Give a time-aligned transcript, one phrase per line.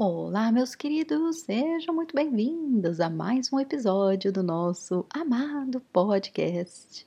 [0.00, 7.04] Olá, meus queridos, sejam muito bem-vindos a mais um episódio do nosso amado podcast.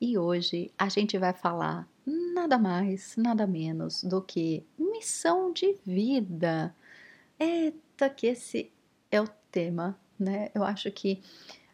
[0.00, 6.74] E hoje a gente vai falar nada mais, nada menos do que missão de vida.
[7.38, 8.72] Eita, que esse
[9.10, 10.50] é o tema, né?
[10.54, 11.22] Eu acho que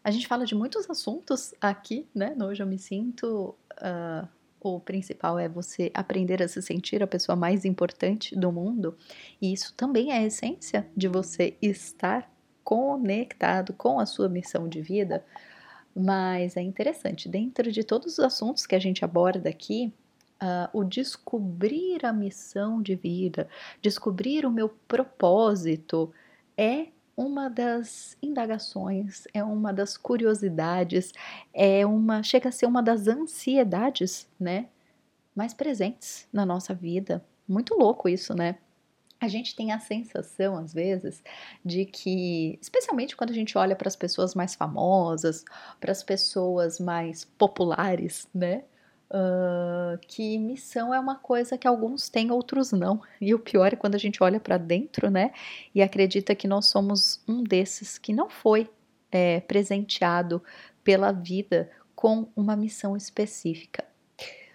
[0.03, 2.35] a gente fala de muitos assuntos aqui, né?
[2.43, 3.55] Hoje Eu Me Sinto.
[3.77, 4.27] Uh,
[4.59, 8.97] o principal é você aprender a se sentir a pessoa mais importante do mundo,
[9.41, 12.29] e isso também é a essência de você estar
[12.63, 15.23] conectado com a sua missão de vida.
[15.95, 19.93] Mas é interessante, dentro de todos os assuntos que a gente aborda aqui,
[20.41, 23.49] uh, o descobrir a missão de vida,
[23.81, 26.11] descobrir o meu propósito,
[26.57, 31.11] é uma das indagações, é uma das curiosidades,
[31.53, 34.69] é uma chega a ser uma das ansiedades, né,
[35.35, 37.25] mais presentes na nossa vida.
[37.47, 38.57] Muito louco isso, né?
[39.19, 41.23] A gente tem a sensação, às vezes,
[41.65, 45.43] de que, especialmente quando a gente olha para as pessoas mais famosas,
[45.79, 48.63] para as pessoas mais populares, né?
[49.09, 53.01] Uh, que missão é uma coisa que alguns têm, outros não.
[53.21, 55.31] E o pior é quando a gente olha para dentro, né?
[55.73, 58.69] E acredita que nós somos um desses que não foi
[59.11, 60.43] é, presenteado
[60.83, 63.85] pela vida com uma missão específica.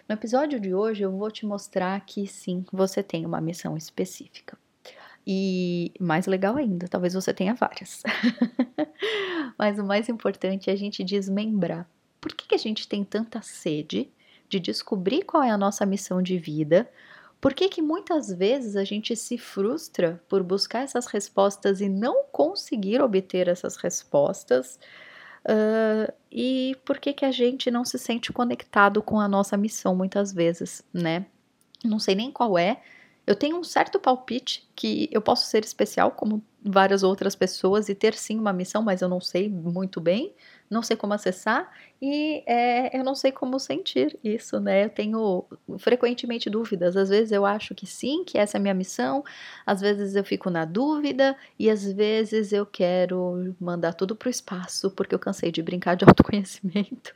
[0.07, 4.57] No episódio de hoje eu vou te mostrar que sim, você tem uma missão específica.
[5.25, 8.03] E mais legal ainda, talvez você tenha várias.
[9.57, 11.89] Mas o mais importante é a gente desmembrar.
[12.19, 14.09] Por que, que a gente tem tanta sede?
[14.53, 16.87] De descobrir qual é a nossa missão de vida,
[17.41, 22.23] por que, que muitas vezes a gente se frustra por buscar essas respostas e não
[22.31, 24.79] conseguir obter essas respostas?
[25.43, 29.95] Uh, e por que, que a gente não se sente conectado com a nossa missão
[29.95, 31.25] muitas vezes, né?
[31.83, 32.81] Não sei nem qual é.
[33.25, 37.95] Eu tenho um certo palpite que eu posso ser especial como várias outras pessoas e
[37.95, 40.33] ter sim uma missão, mas eu não sei muito bem
[40.73, 44.85] não sei como acessar e é, eu não sei como sentir isso, né?
[44.85, 45.45] Eu tenho
[45.77, 46.97] frequentemente dúvidas.
[46.97, 49.23] Às vezes eu acho que sim, que essa é a minha missão,
[49.65, 54.31] às vezes eu fico na dúvida e às vezes eu quero mandar tudo para o
[54.31, 57.15] espaço porque eu cansei de brincar de autoconhecimento.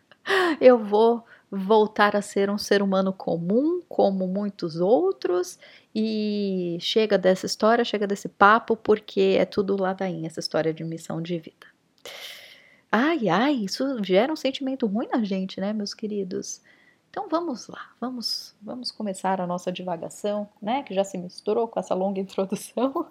[0.62, 5.58] Eu vou voltar a ser um ser humano comum, como muitos outros,
[5.96, 11.22] e chega dessa história, chega desse papo, porque é tudo ladainha, essa história de missão
[11.22, 11.68] de vida.
[12.91, 16.62] Ai, ai, isso gera um sentimento ruim na gente, né, meus queridos?
[17.09, 21.79] Então vamos lá, vamos, vamos começar a nossa divagação, né, que já se misturou com
[21.79, 23.08] essa longa introdução.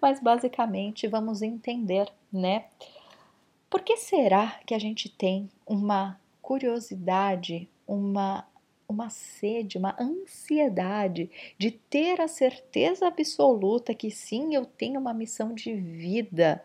[0.00, 2.66] Mas basicamente vamos entender, né?
[3.68, 8.48] Por que será que a gente tem uma curiosidade, uma
[8.88, 15.52] uma sede, uma ansiedade de ter a certeza absoluta que sim, eu tenho uma missão
[15.52, 16.64] de vida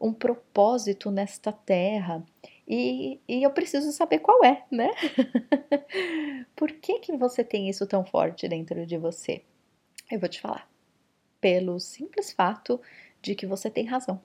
[0.00, 2.24] um propósito nesta terra
[2.68, 4.90] e, e eu preciso saber qual é, né?
[6.54, 9.42] Por que, que você tem isso tão forte dentro de você?
[10.08, 10.70] Eu vou te falar.
[11.40, 12.80] Pelo simples fato
[13.20, 14.20] de que você tem razão.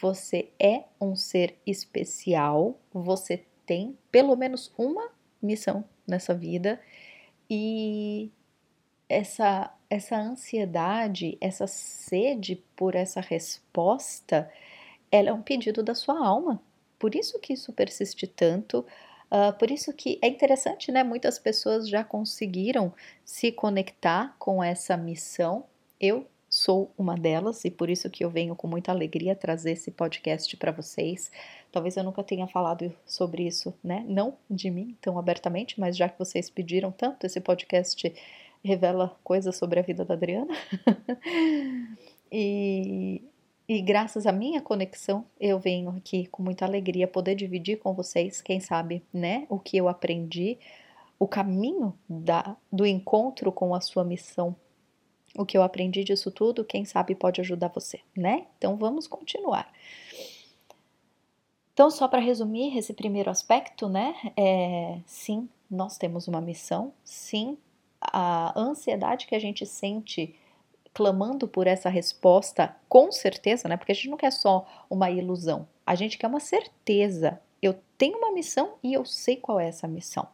[0.00, 5.10] Você é um ser especial, você tem pelo menos uma
[5.42, 6.80] missão nessa vida
[7.48, 8.32] e
[9.06, 14.50] essa essa ansiedade, essa sede por essa resposta,
[15.10, 16.60] ela é um pedido da sua alma.
[16.98, 18.84] Por isso que isso persiste tanto,
[19.30, 21.02] uh, por isso que é interessante, né?
[21.02, 22.92] Muitas pessoas já conseguiram
[23.24, 25.64] se conectar com essa missão.
[25.98, 26.26] Eu
[26.58, 30.56] sou uma delas e por isso que eu venho com muita alegria trazer esse podcast
[30.56, 31.30] para vocês.
[31.70, 34.04] Talvez eu nunca tenha falado sobre isso, né?
[34.08, 38.12] Não de mim tão abertamente, mas já que vocês pediram tanto, esse podcast
[38.64, 40.52] revela coisas sobre a vida da Adriana.
[42.30, 43.22] e
[43.70, 48.40] e graças à minha conexão, eu venho aqui com muita alegria poder dividir com vocês,
[48.40, 50.56] quem sabe, né, o que eu aprendi,
[51.18, 54.56] o caminho da, do encontro com a sua missão.
[55.38, 58.46] O que eu aprendi disso tudo, quem sabe pode ajudar você, né?
[58.58, 59.72] Então vamos continuar.
[61.72, 64.12] Então, só para resumir esse primeiro aspecto, né?
[64.36, 67.56] É, sim, nós temos uma missão, sim,
[68.00, 70.34] a ansiedade que a gente sente
[70.92, 73.76] clamando por essa resposta com certeza, né?
[73.76, 77.40] Porque a gente não quer só uma ilusão, a gente quer uma certeza.
[77.62, 80.26] Eu tenho uma missão e eu sei qual é essa missão.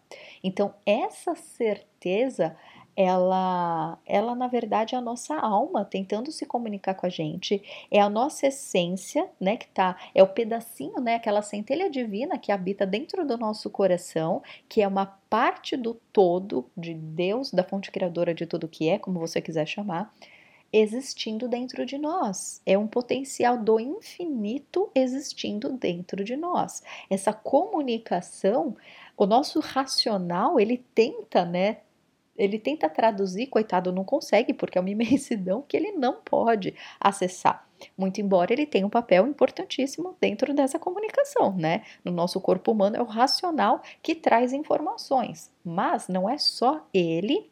[0.42, 2.56] Então, essa certeza
[2.96, 8.00] ela, ela na verdade é a nossa alma tentando se comunicar com a gente, é
[8.00, 12.86] a nossa essência, né, que tá, é o pedacinho, né, aquela centelha divina que habita
[12.86, 18.34] dentro do nosso coração, que é uma parte do todo de Deus, da fonte criadora
[18.34, 20.14] de tudo que é, como você quiser chamar,
[20.72, 22.60] existindo dentro de nós.
[22.66, 26.82] É um potencial do infinito existindo dentro de nós.
[27.08, 28.76] Essa comunicação,
[29.16, 31.78] o nosso racional, ele tenta, né,
[32.36, 37.66] ele tenta traduzir, coitado, não consegue, porque é uma imensidão que ele não pode acessar.
[37.96, 41.82] Muito embora ele tenha um papel importantíssimo dentro dessa comunicação, né?
[42.04, 47.50] No nosso corpo humano é o racional que traz informações, mas não é só ele.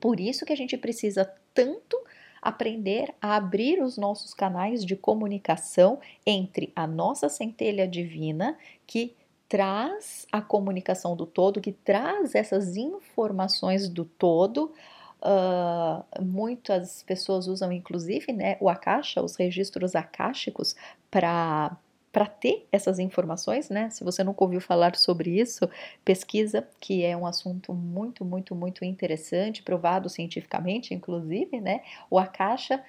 [0.00, 1.96] Por isso que a gente precisa tanto
[2.40, 9.14] aprender a abrir os nossos canais de comunicação entre a nossa centelha divina, que
[9.48, 14.72] traz a comunicação do todo, que traz essas informações do todo.
[15.20, 20.76] Uh, muitas pessoas usam inclusive né, o Akasha, os registros akáshicos,
[21.10, 21.76] para
[22.10, 23.90] para ter essas informações, né?
[23.90, 25.68] Se você nunca ouviu falar sobre isso,
[26.04, 31.82] pesquisa, que é um assunto muito, muito, muito interessante, provado cientificamente, inclusive, né?
[32.10, 32.82] O Akasha,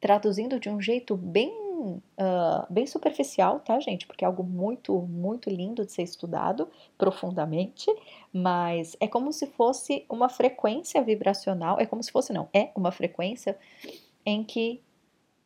[0.00, 4.06] traduzindo de um jeito bem uh, bem superficial, tá, gente?
[4.06, 7.86] Porque é algo muito, muito lindo de ser estudado profundamente,
[8.32, 12.90] mas é como se fosse uma frequência vibracional, é como se fosse, não, é uma
[12.90, 13.58] frequência
[14.24, 14.82] em que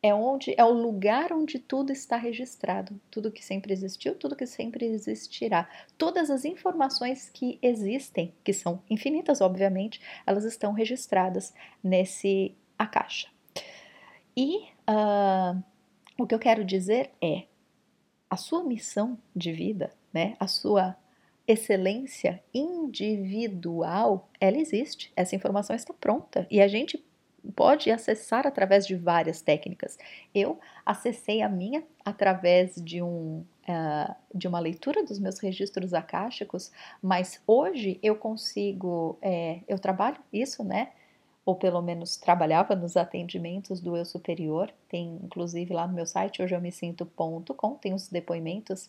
[0.01, 4.45] é onde é o lugar onde tudo está registrado, tudo que sempre existiu, tudo que
[4.45, 5.69] sempre existirá.
[5.97, 11.53] Todas as informações que existem, que são infinitas, obviamente, elas estão registradas
[11.83, 13.27] nesse Akasha.
[14.37, 14.59] E
[14.89, 15.61] uh,
[16.19, 17.43] o que eu quero dizer é
[18.29, 20.35] a sua missão de vida, né?
[20.39, 20.95] A sua
[21.47, 25.11] excelência individual, ela existe.
[25.15, 27.03] Essa informação está pronta e a gente
[27.55, 29.97] pode acessar através de várias técnicas.
[30.35, 36.71] Eu acessei a minha através de um uh, de uma leitura dos meus registros akáshicos,
[37.01, 40.89] mas hoje eu consigo, é, eu trabalho isso, né?
[41.49, 44.71] Ou pelo menos trabalhava nos atendimentos do eu superior.
[44.87, 48.87] Tem inclusive lá no meu site hoje eu me sinto.com, tem os depoimentos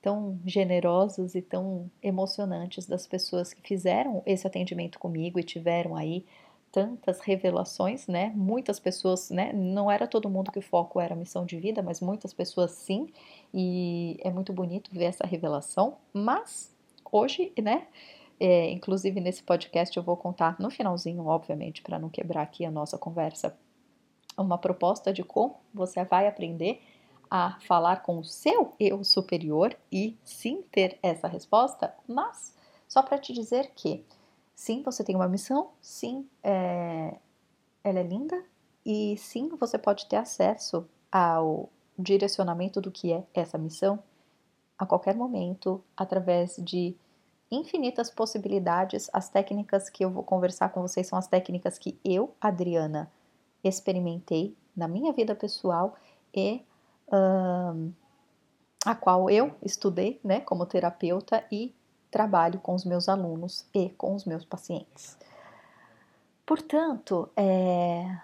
[0.00, 6.24] tão generosos e tão emocionantes das pessoas que fizeram esse atendimento comigo e tiveram aí
[6.72, 8.32] tantas revelações, né?
[8.34, 9.52] Muitas pessoas, né?
[9.52, 13.08] Não era todo mundo que o foco era missão de vida, mas muitas pessoas sim,
[13.52, 15.98] e é muito bonito ver essa revelação.
[16.14, 16.74] Mas
[17.12, 17.86] hoje, né?
[18.42, 22.70] É, inclusive, nesse podcast eu vou contar no finalzinho, obviamente, para não quebrar aqui a
[22.70, 23.54] nossa conversa,
[24.34, 26.80] uma proposta de como você vai aprender
[27.30, 32.56] a falar com o seu eu superior e sim ter essa resposta, mas
[32.88, 34.04] só para te dizer que
[34.54, 37.14] sim, você tem uma missão, sim, é,
[37.84, 38.42] ela é linda
[38.84, 44.02] e sim, você pode ter acesso ao direcionamento do que é essa missão
[44.78, 46.96] a qualquer momento através de
[47.50, 49.10] infinitas possibilidades.
[49.12, 53.10] As técnicas que eu vou conversar com vocês são as técnicas que eu, Adriana,
[53.62, 55.96] experimentei na minha vida pessoal
[56.34, 56.62] e
[57.12, 57.92] um,
[58.84, 61.74] a qual eu estudei, né, como terapeuta e
[62.10, 65.18] trabalho com os meus alunos e com os meus pacientes.
[66.46, 68.18] Portanto, é,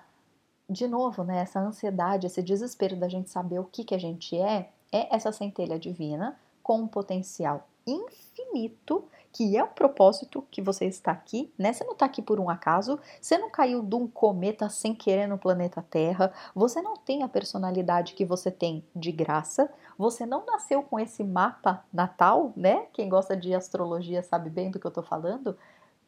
[0.69, 4.37] de novo, né, essa ansiedade, esse desespero da gente saber o que, que a gente
[4.37, 9.05] é, é essa centelha divina com um potencial infinito
[9.37, 11.71] que é o propósito que você está aqui, né?
[11.71, 15.27] Você não está aqui por um acaso, você não caiu de um cometa sem querer
[15.27, 20.47] no planeta Terra, você não tem a personalidade que você tem de graça, você não
[20.47, 22.87] nasceu com esse mapa natal, né?
[22.95, 25.55] Quem gosta de astrologia sabe bem do que eu estou falando.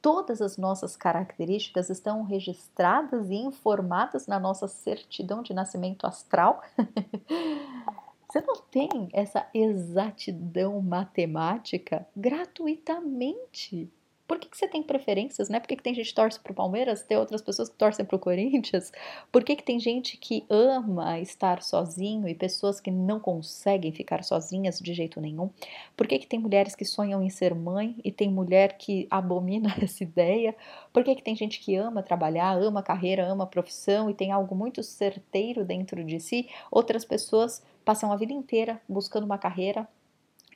[0.00, 6.62] Todas as nossas características estão registradas e informadas na nossa certidão de nascimento astral.
[8.31, 13.91] Você não tem essa exatidão matemática gratuitamente.
[14.29, 15.59] Por que, que você tem preferências, né?
[15.59, 18.19] Por que, que tem gente que torce pro Palmeiras, tem outras pessoas que torcem pro
[18.19, 18.93] Corinthians?
[19.33, 24.23] Por que, que tem gente que ama estar sozinho e pessoas que não conseguem ficar
[24.23, 25.49] sozinhas de jeito nenhum?
[25.97, 29.75] Por que, que tem mulheres que sonham em ser mãe e tem mulher que abomina
[29.83, 30.55] essa ideia?
[30.93, 34.55] Por que, que tem gente que ama trabalhar, ama carreira, ama profissão e tem algo
[34.55, 36.51] muito certeiro dentro de si?
[36.71, 39.89] Outras pessoas passam a vida inteira buscando uma carreira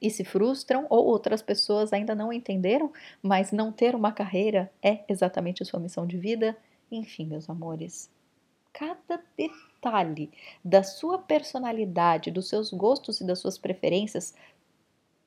[0.02, 2.92] e se frustram, ou outras pessoas ainda não entenderam,
[3.22, 6.56] mas não ter uma carreira é exatamente a sua missão de vida.
[6.90, 8.10] Enfim, meus amores,
[8.72, 10.30] cada detalhe
[10.64, 14.34] da sua personalidade, dos seus gostos e das suas preferências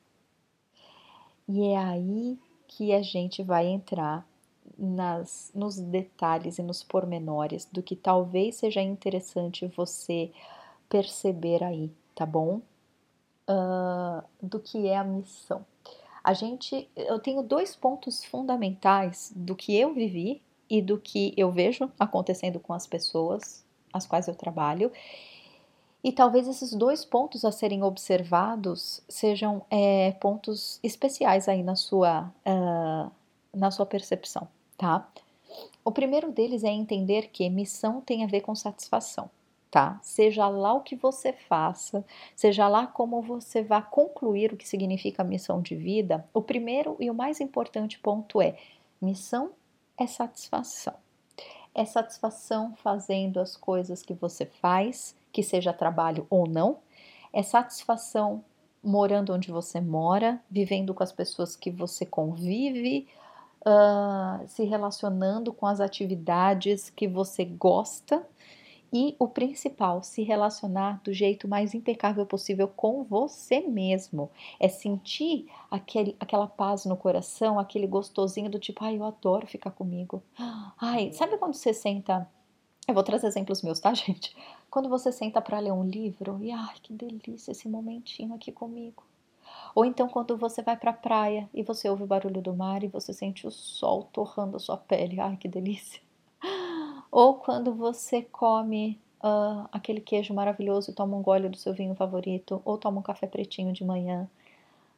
[1.48, 4.24] E é aí que a gente vai entrar
[4.78, 10.30] nas, nos detalhes e nos pormenores do que talvez seja interessante você
[10.88, 12.60] perceber aí, tá bom?
[13.50, 15.64] Uh, do que é a missão
[16.28, 21.50] a gente, eu tenho dois pontos fundamentais do que eu vivi e do que eu
[21.50, 24.92] vejo acontecendo com as pessoas as quais eu trabalho.
[26.02, 32.32] E talvez esses dois pontos a serem observados sejam é, pontos especiais aí na sua,
[32.46, 33.10] uh,
[33.52, 35.08] na sua percepção, tá?
[35.84, 39.28] O primeiro deles é entender que missão tem a ver com satisfação
[39.70, 39.98] tá?
[40.02, 45.22] Seja lá o que você faça, seja lá como você vá concluir o que significa
[45.22, 48.56] missão de vida, o primeiro e o mais importante ponto é:
[49.00, 49.50] missão
[49.96, 50.94] é satisfação.
[51.74, 56.78] É satisfação fazendo as coisas que você faz, que seja trabalho ou não.
[57.32, 58.44] É satisfação
[58.82, 63.06] morando onde você mora, vivendo com as pessoas que você convive,
[63.60, 68.26] uh, se relacionando com as atividades que você gosta
[68.92, 74.30] e o principal, se relacionar do jeito mais impecável possível com você mesmo.
[74.58, 79.70] É sentir aquele, aquela paz no coração, aquele gostosinho do tipo, ai, eu adoro ficar
[79.72, 80.22] comigo.
[80.80, 82.26] Ai, sabe quando você senta.
[82.88, 84.34] Eu vou trazer exemplos meus, tá, gente?
[84.70, 89.04] Quando você senta para ler um livro e, ai, que delícia esse momentinho aqui comigo.
[89.74, 92.82] Ou então quando você vai para a praia e você ouve o barulho do mar
[92.82, 95.20] e você sente o sol torrando a sua pele.
[95.20, 96.00] Ai, que delícia
[97.10, 101.94] ou quando você come uh, aquele queijo maravilhoso e toma um gole do seu vinho
[101.94, 104.28] favorito, ou toma um café pretinho de manhã.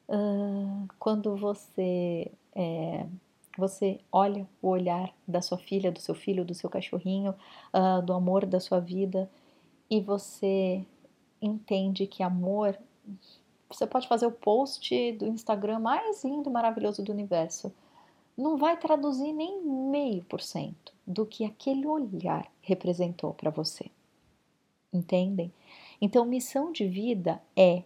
[0.09, 3.07] Uh, quando você é,
[3.61, 7.35] você olha o olhar da sua filha, do seu filho, do seu cachorrinho,
[7.73, 9.31] uh, do amor da sua vida
[9.91, 10.87] e você
[11.43, 12.79] entende que amor.
[13.69, 17.71] Você pode fazer o post do Instagram mais lindo, maravilhoso do universo.
[18.37, 23.91] Não vai traduzir nem meio por cento do que aquele olhar representou para você.
[24.93, 25.53] Entendem?
[26.01, 27.85] Então, missão de vida é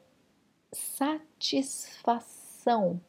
[0.72, 3.00] satisfação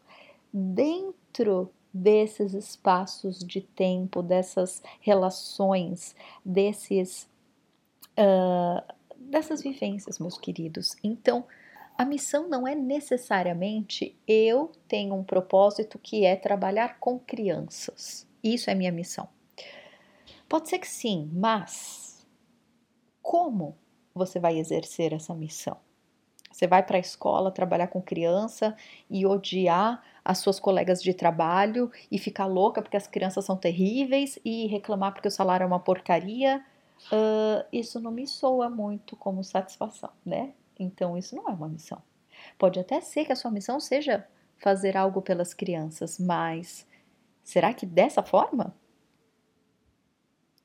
[0.52, 7.24] dentro desses espaços de tempo, dessas relações, desses
[8.20, 10.98] uh, dessas vivências, meus queridos.
[11.02, 11.46] Então,
[11.98, 18.28] a missão não é necessariamente eu tenho um propósito que é trabalhar com crianças.
[18.44, 19.30] Isso é minha missão.
[20.50, 22.28] Pode ser que sim, mas
[23.22, 23.78] como
[24.14, 25.78] você vai exercer essa missão?
[26.52, 28.76] Você vai para a escola trabalhar com criança
[29.10, 34.40] e odiar as suas colegas de trabalho e ficar louca porque as crianças são terríveis
[34.44, 36.66] e reclamar porque o salário é uma porcaria?
[37.12, 40.54] Uh, isso não me soa muito como satisfação, né?
[40.80, 42.02] Então isso não é uma missão.
[42.58, 44.28] Pode até ser que a sua missão seja
[44.58, 46.88] fazer algo pelas crianças, mas
[47.44, 48.76] será que dessa forma?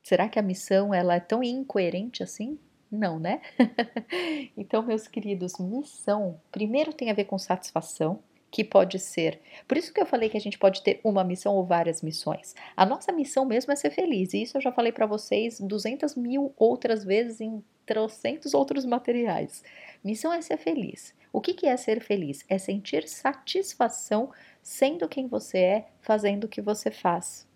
[0.01, 2.57] Será que a missão ela é tão incoerente assim?
[2.91, 3.41] Não, né?
[4.57, 8.19] então, meus queridos, missão primeiro tem a ver com satisfação,
[8.51, 9.39] que pode ser.
[9.65, 12.53] Por isso que eu falei que a gente pode ter uma missão ou várias missões.
[12.75, 16.15] A nossa missão mesmo é ser feliz, e isso eu já falei para vocês 200
[16.15, 19.63] mil outras vezes em trocentos outros materiais.
[20.03, 21.15] Missão é ser feliz.
[21.31, 22.43] O que, que é ser feliz?
[22.49, 24.29] É sentir satisfação
[24.61, 27.47] sendo quem você é, fazendo o que você faz,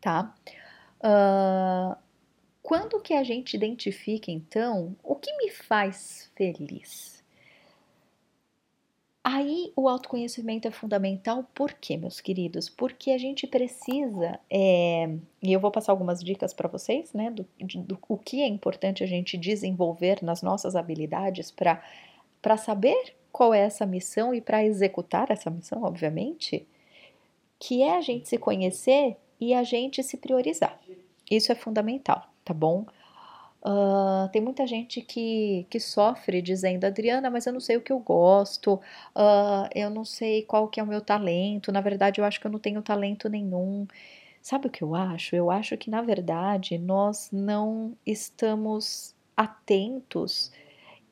[0.00, 0.34] tá?
[0.98, 1.96] Uh,
[2.62, 7.15] quando que a gente identifica então o que me faz feliz?
[9.28, 12.68] Aí o autoconhecimento é fundamental, por quê, meus queridos?
[12.68, 17.44] Porque a gente precisa, é, e eu vou passar algumas dicas para vocês, né, do,
[17.58, 23.52] de, do o que é importante a gente desenvolver nas nossas habilidades para saber qual
[23.52, 26.64] é essa missão e para executar essa missão, obviamente,
[27.58, 30.78] que é a gente se conhecer e a gente se priorizar.
[31.28, 32.86] Isso é fundamental, tá bom?
[33.68, 37.92] Uh, tem muita gente que, que sofre dizendo, Adriana, mas eu não sei o que
[37.92, 42.24] eu gosto, uh, eu não sei qual que é o meu talento, na verdade eu
[42.24, 43.84] acho que eu não tenho talento nenhum.
[44.40, 45.34] Sabe o que eu acho?
[45.34, 50.52] Eu acho que, na verdade, nós não estamos atentos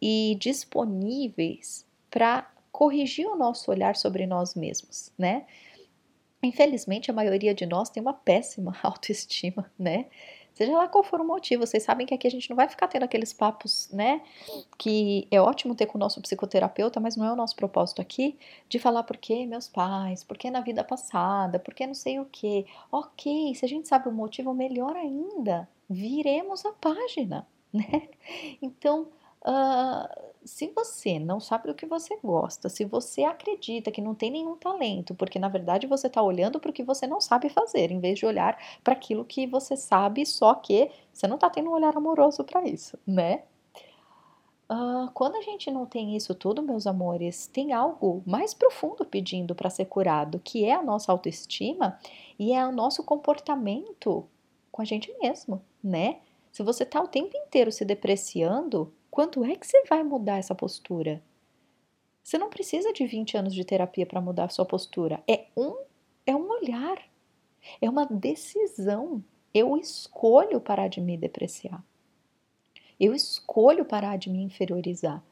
[0.00, 5.46] e disponíveis para corrigir o nosso olhar sobre nós mesmos, né?
[6.40, 10.06] Infelizmente, a maioria de nós tem uma péssima autoestima, né?
[10.54, 12.86] Seja lá qual for o motivo, vocês sabem que aqui a gente não vai ficar
[12.86, 14.22] tendo aqueles papos, né?
[14.78, 18.38] Que é ótimo ter com o nosso psicoterapeuta, mas não é o nosso propósito aqui
[18.68, 22.20] de falar por que meus pais, por que na vida passada, por que não sei
[22.20, 22.66] o que.
[22.90, 28.08] Ok, se a gente sabe o motivo, melhor ainda, viremos a página, né?
[28.62, 29.08] Então,
[29.42, 34.30] uh, se você não sabe do que você gosta, se você acredita que não tem
[34.30, 37.90] nenhum talento, porque na verdade você está olhando para o que você não sabe fazer,
[37.90, 41.70] em vez de olhar para aquilo que você sabe, só que você não está tendo
[41.70, 43.44] um olhar amoroso para isso, né?
[44.70, 49.54] Uh, quando a gente não tem isso tudo, meus amores, tem algo mais profundo pedindo
[49.54, 51.98] para ser curado, que é a nossa autoestima
[52.38, 54.26] e é o nosso comportamento
[54.72, 56.20] com a gente mesmo, né?
[56.50, 60.56] Se você está o tempo inteiro se depreciando, quando é que você vai mudar essa
[60.56, 61.22] postura?
[62.20, 65.22] Você não precisa de 20 anos de terapia para mudar a sua postura.
[65.28, 65.76] É um,
[66.26, 67.00] é um olhar.
[67.80, 69.22] É uma decisão.
[69.54, 71.80] Eu escolho parar de me depreciar.
[72.98, 75.22] Eu escolho parar de me inferiorizar.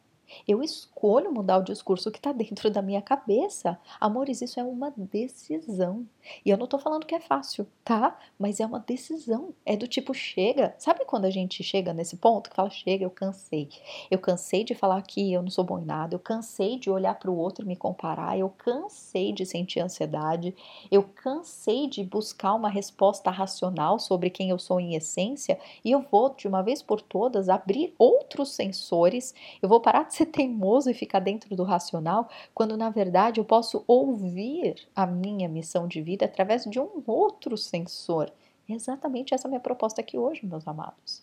[0.47, 3.79] Eu escolho mudar o discurso que está dentro da minha cabeça.
[4.01, 6.07] Amores, isso é uma decisão.
[6.45, 8.17] E eu não estou falando que é fácil, tá?
[8.39, 9.53] Mas é uma decisão.
[9.65, 10.75] É do tipo, chega.
[10.79, 13.69] Sabe quando a gente chega nesse ponto que fala, chega, eu cansei.
[14.11, 16.15] Eu cansei de falar que eu não sou bom em nada.
[16.15, 18.39] Eu cansei de olhar para o outro e me comparar.
[18.39, 20.55] Eu cansei de sentir ansiedade.
[20.91, 25.59] Eu cansei de buscar uma resposta racional sobre quem eu sou em essência.
[25.85, 29.35] E eu vou, de uma vez por todas, abrir outros sensores.
[29.61, 33.45] Eu vou parar de ser teimoso e ficar dentro do racional, quando na verdade eu
[33.45, 38.33] posso ouvir a minha missão de vida através de um outro sensor.
[38.69, 41.23] É exatamente essa minha proposta aqui hoje, meus amados.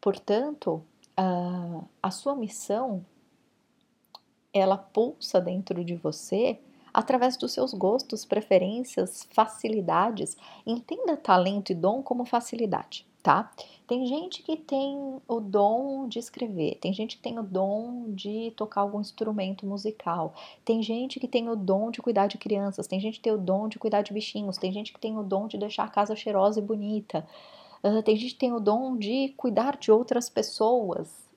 [0.00, 0.82] Portanto,
[1.16, 3.04] a, a sua missão
[4.52, 6.58] ela pulsa dentro de você
[6.92, 10.36] através dos seus gostos, preferências, facilidades.
[10.66, 13.50] Entenda talento e dom como facilidade tá?
[13.86, 18.52] Tem gente que tem o dom de escrever, tem gente que tem o dom de
[18.56, 22.98] tocar algum instrumento musical, tem gente que tem o dom de cuidar de crianças, tem
[22.98, 25.46] gente que tem o dom de cuidar de bichinhos, tem gente que tem o dom
[25.46, 27.26] de deixar a casa cheirosa e bonita,
[27.84, 31.28] uh, tem gente que tem o dom de cuidar de outras pessoas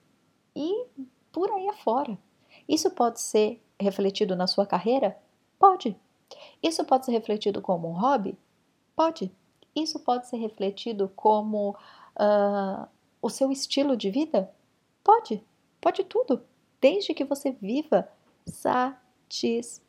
[0.55, 0.85] e
[1.31, 2.17] por aí afora.
[2.67, 5.15] Isso pode ser refletido na sua carreira?
[5.59, 5.95] Pode.
[6.61, 8.37] Isso pode ser refletido como um hobby?
[8.95, 9.31] Pode.
[9.75, 12.87] Isso pode ser refletido como uh,
[13.21, 14.51] o seu estilo de vida?
[15.03, 15.43] Pode,
[15.81, 16.41] pode tudo,
[16.79, 18.09] desde que você viva
[18.47, 19.85] satisfação.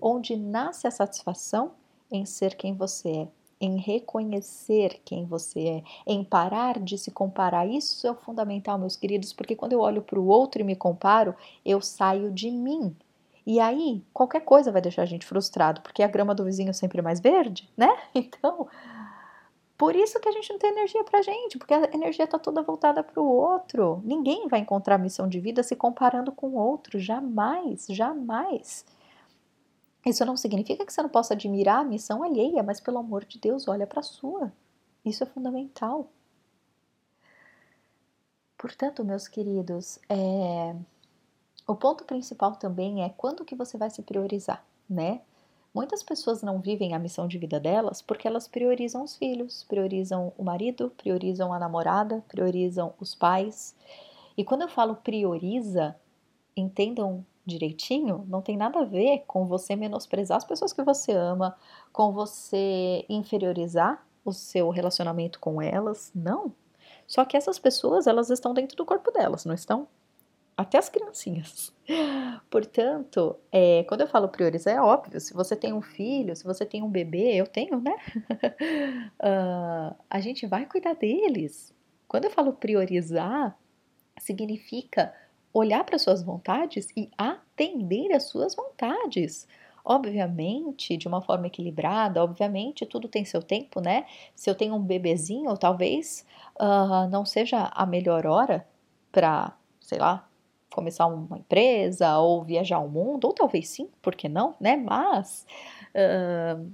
[0.00, 1.72] Onde nasce a satisfação
[2.10, 3.28] em ser quem você é,
[3.60, 7.66] em reconhecer quem você é, em parar de se comparar.
[7.66, 10.76] Isso é o fundamental, meus queridos, porque quando eu olho para o outro e me
[10.76, 11.34] comparo,
[11.64, 12.94] eu saio de mim.
[13.46, 16.72] E aí, qualquer coisa vai deixar a gente frustrado, porque a grama do vizinho é
[16.72, 17.88] sempre mais verde, né?
[18.14, 18.68] Então,
[19.78, 22.62] por isso que a gente não tem energia pra gente, porque a energia tá toda
[22.62, 24.02] voltada para o outro.
[24.04, 28.84] Ninguém vai encontrar missão de vida se comparando com o outro, jamais, jamais.
[30.04, 33.38] Isso não significa que você não possa admirar a missão alheia, mas pelo amor de
[33.38, 34.52] Deus, olha para a sua.
[35.04, 36.10] Isso é fundamental.
[38.56, 40.74] Portanto, meus queridos, é,
[41.66, 45.20] o ponto principal também é quando que você vai se priorizar, né?
[45.74, 50.32] Muitas pessoas não vivem a missão de vida delas porque elas priorizam os filhos, priorizam
[50.38, 53.76] o marido, priorizam a namorada, priorizam os pais.
[54.38, 55.94] E quando eu falo prioriza,
[56.56, 61.56] entendam direitinho, não tem nada a ver com você menosprezar as pessoas que você ama,
[61.92, 66.52] com você inferiorizar o seu relacionamento com elas, não.
[67.06, 69.86] Só que essas pessoas, elas estão dentro do corpo delas, não estão?
[70.56, 71.72] Até as criancinhas.
[72.50, 76.64] Portanto, é, quando eu falo priorizar, é óbvio, se você tem um filho, se você
[76.64, 77.96] tem um bebê, eu tenho, né?
[79.20, 81.74] uh, a gente vai cuidar deles.
[82.08, 83.58] Quando eu falo priorizar,
[84.18, 85.12] significa
[85.52, 89.46] olhar para suas vontades e atender às suas vontades.
[89.84, 94.04] Obviamente, de uma forma equilibrada, obviamente, tudo tem seu tempo, né?
[94.34, 96.26] Se eu tenho um bebezinho, talvez
[96.60, 98.66] uh, não seja a melhor hora
[99.12, 100.28] para, sei lá,
[100.70, 104.76] começar uma empresa ou viajar ao mundo, ou talvez sim, por que não, né?
[104.76, 105.46] Mas
[105.94, 106.70] uh,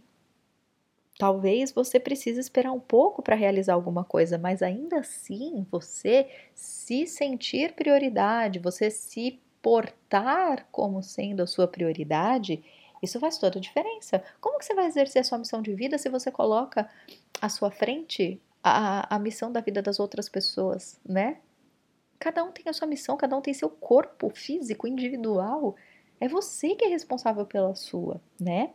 [1.19, 7.07] talvez você precise esperar um pouco para realizar alguma coisa, mas ainda assim você se
[7.07, 12.63] sentir prioridade, você se portar como sendo a sua prioridade
[13.03, 14.23] isso faz toda a diferença.
[14.41, 16.89] Como que você vai exercer a sua missão de vida se você coloca
[17.41, 21.39] à sua frente a, a missão da vida das outras pessoas, né?
[22.23, 25.75] Cada um tem a sua missão, cada um tem seu corpo físico individual.
[26.21, 28.71] É você que é responsável pela sua, né?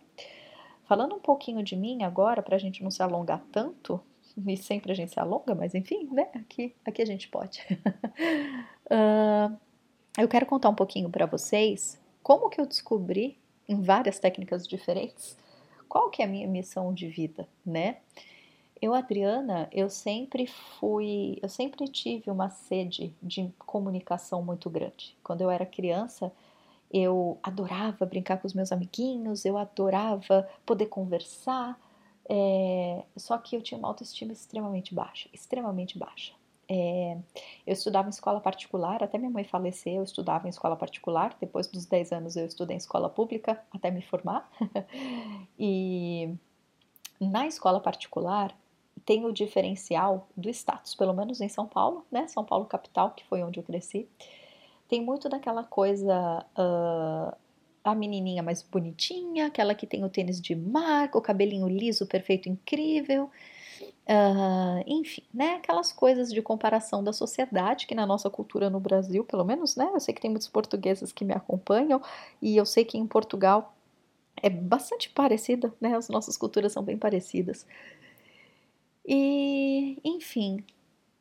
[0.84, 4.02] Falando um pouquinho de mim agora, para a gente não se alongar tanto,
[4.46, 6.28] e sempre a gente se alonga, mas enfim, né?
[6.36, 7.66] Aqui, aqui a gente pode.
[8.92, 9.58] uh,
[10.20, 15.38] eu quero contar um pouquinho para vocês como que eu descobri em várias técnicas diferentes,
[15.88, 18.00] qual que é a minha missão de vida, né?
[18.82, 25.18] Eu, Adriana, eu sempre fui, eu sempre tive uma sede de comunicação muito grande.
[25.24, 26.32] Quando eu era criança,
[26.92, 31.80] eu adorava brincar com os meus amiguinhos, eu adorava poder conversar,
[32.30, 36.34] é, só que eu tinha uma autoestima extremamente baixa, extremamente baixa.
[36.70, 37.18] É,
[37.66, 41.36] eu estudava em escola particular, até minha mãe falecer, eu estudava em escola particular.
[41.40, 44.50] Depois dos 10 anos, eu estudei em escola pública até me formar.
[45.58, 46.36] e
[47.20, 48.54] na escola particular,
[49.08, 52.28] tem o diferencial do status, pelo menos em São Paulo, né?
[52.28, 54.06] São Paulo capital, que foi onde eu cresci.
[54.90, 56.46] Tem muito daquela coisa.
[56.58, 57.34] Uh,
[57.86, 62.50] a menininha mais bonitinha, aquela que tem o tênis de marca, o cabelinho liso, perfeito,
[62.50, 63.32] incrível.
[64.10, 65.54] Uh, enfim, né?
[65.54, 69.90] Aquelas coisas de comparação da sociedade que na nossa cultura no Brasil, pelo menos, né?
[69.94, 72.02] Eu sei que tem muitos portugueses que me acompanham
[72.42, 73.74] e eu sei que em Portugal
[74.44, 75.96] é bastante parecida, né?
[75.96, 77.66] As nossas culturas são bem parecidas.
[79.08, 80.64] E, enfim,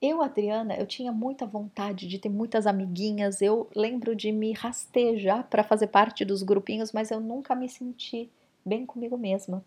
[0.03, 3.41] eu, Adriana, eu tinha muita vontade de ter muitas amiguinhas.
[3.41, 8.31] Eu lembro de me rastejar para fazer parte dos grupinhos, mas eu nunca me senti
[8.65, 9.65] bem comigo mesma.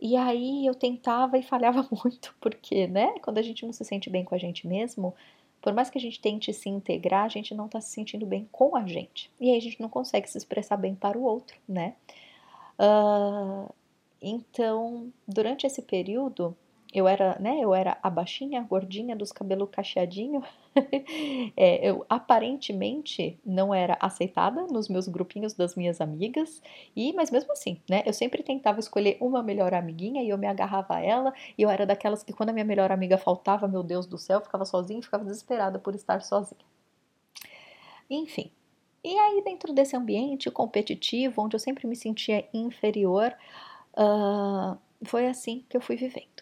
[0.00, 4.10] E aí eu tentava e falhava muito, porque, né, quando a gente não se sente
[4.10, 5.14] bem com a gente mesmo,
[5.62, 8.48] por mais que a gente tente se integrar, a gente não está se sentindo bem
[8.50, 9.30] com a gente.
[9.40, 11.94] E aí a gente não consegue se expressar bem para o outro, né?
[12.76, 13.72] Uh,
[14.20, 16.56] então, durante esse período,
[16.92, 20.44] eu era, né, eu era a baixinha, gordinha, dos cabelos cacheadinho.
[21.56, 26.62] é, eu aparentemente não era aceitada nos meus grupinhos das minhas amigas,
[26.94, 30.46] e mas mesmo assim, né, eu sempre tentava escolher uma melhor amiguinha e eu me
[30.46, 33.82] agarrava a ela, e eu era daquelas que quando a minha melhor amiga faltava, meu
[33.82, 36.60] Deus do céu, ficava sozinha ficava desesperada por estar sozinha.
[38.10, 38.50] Enfim,
[39.02, 43.34] e aí dentro desse ambiente competitivo, onde eu sempre me sentia inferior,
[43.96, 46.41] uh, foi assim que eu fui vivendo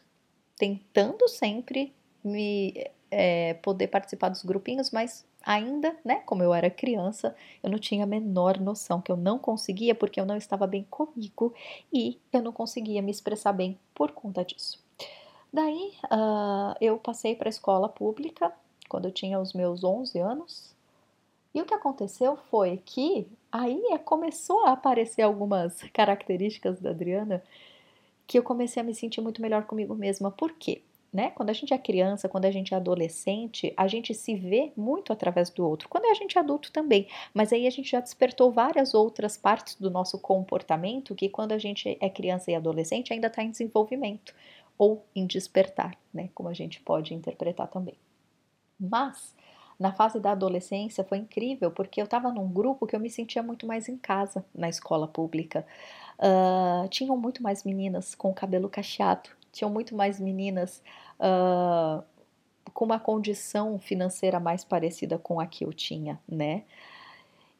[0.60, 1.90] tentando sempre
[2.22, 7.78] me é, poder participar dos grupinhos, mas ainda, né, como eu era criança, eu não
[7.78, 11.54] tinha a menor noção que eu não conseguia porque eu não estava bem comigo
[11.90, 14.84] e eu não conseguia me expressar bem por conta disso.
[15.50, 18.52] Daí uh, eu passei para a escola pública
[18.86, 20.74] quando eu tinha os meus 11 anos.
[21.54, 27.42] E o que aconteceu foi que aí começou a aparecer algumas características da Adriana
[28.30, 30.30] que eu comecei a me sentir muito melhor comigo mesma.
[30.30, 30.82] Por quê?
[31.12, 31.30] Né?
[31.30, 35.12] Quando a gente é criança, quando a gente é adolescente, a gente se vê muito
[35.12, 35.88] através do outro.
[35.88, 39.74] Quando a gente é adulto também, mas aí a gente já despertou várias outras partes
[39.74, 44.32] do nosso comportamento que quando a gente é criança e adolescente ainda está em desenvolvimento
[44.78, 46.30] ou em despertar, né?
[46.32, 47.98] Como a gente pode interpretar também.
[48.78, 49.34] Mas
[49.80, 53.42] na fase da adolescência foi incrível porque eu estava num grupo que eu me sentia
[53.42, 55.66] muito mais em casa na escola pública.
[56.20, 60.82] Uh, tinham muito mais meninas com cabelo cacheado, tinham muito mais meninas
[61.18, 62.04] uh,
[62.74, 66.64] com uma condição financeira mais parecida com a que eu tinha, né?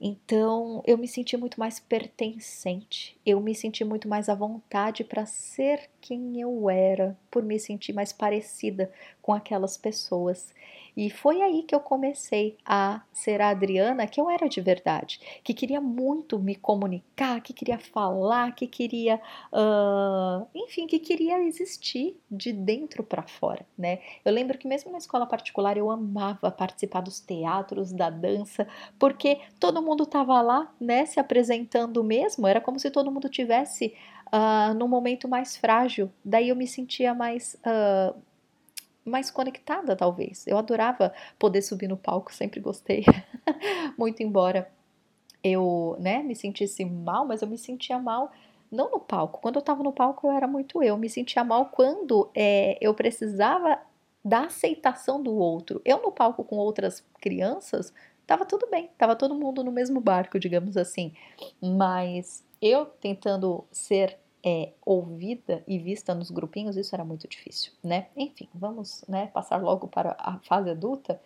[0.00, 5.26] Então eu me senti muito mais pertencente, eu me senti muito mais à vontade para
[5.26, 8.90] ser quem eu era, por me sentir mais parecida
[9.22, 10.52] com aquelas pessoas.
[10.96, 15.20] E foi aí que eu comecei a ser a Adriana que eu era de verdade,
[15.42, 19.20] que queria muito me comunicar, que queria falar, que queria,
[19.52, 24.00] uh, enfim, que queria existir de dentro para fora, né?
[24.24, 28.66] Eu lembro que mesmo na escola particular eu amava participar dos teatros, da dança,
[28.98, 33.94] porque todo mundo estava lá, né, se apresentando mesmo, era como se todo mundo tivesse
[34.32, 36.10] uh, num momento mais frágil.
[36.24, 38.14] Daí eu me sentia mais uh,
[39.04, 40.46] mais conectada, talvez.
[40.46, 43.04] Eu adorava poder subir no palco, sempre gostei.
[43.98, 44.70] Muito embora
[45.42, 48.30] eu, né, me sentisse mal, mas eu me sentia mal
[48.70, 49.40] não no palco.
[49.40, 50.96] Quando eu estava no palco, eu era muito eu.
[50.96, 53.80] Me sentia mal quando é, eu precisava
[54.24, 55.80] da aceitação do outro.
[55.84, 57.92] Eu no palco com outras crianças,
[58.26, 61.12] tava tudo bem, tava todo mundo no mesmo barco, digamos assim.
[61.60, 68.08] Mas eu tentando ser é, ouvida e vista nos grupinhos, isso era muito difícil, né?
[68.16, 71.20] Enfim, vamos né, passar logo para a fase adulta.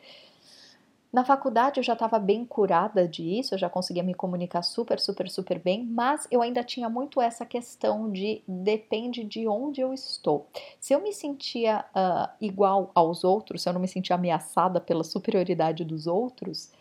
[1.12, 5.31] Na faculdade eu já estava bem curada disso, eu já conseguia me comunicar super, super,
[5.31, 10.49] super bem, mas eu ainda tinha muito essa questão de depende de onde eu estou.
[10.81, 15.05] Se eu me sentia uh, igual aos outros, se eu não me sentia ameaçada pela
[15.05, 16.73] superioridade dos outros,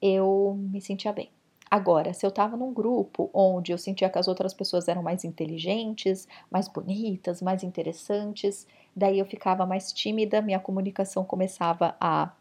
[0.00, 1.28] eu me sentia bem.
[1.70, 5.22] Agora, se eu estava num grupo onde eu sentia que as outras pessoas eram mais
[5.22, 12.32] inteligentes, mais bonitas, mais interessantes, daí eu ficava mais tímida, minha comunicação começava a,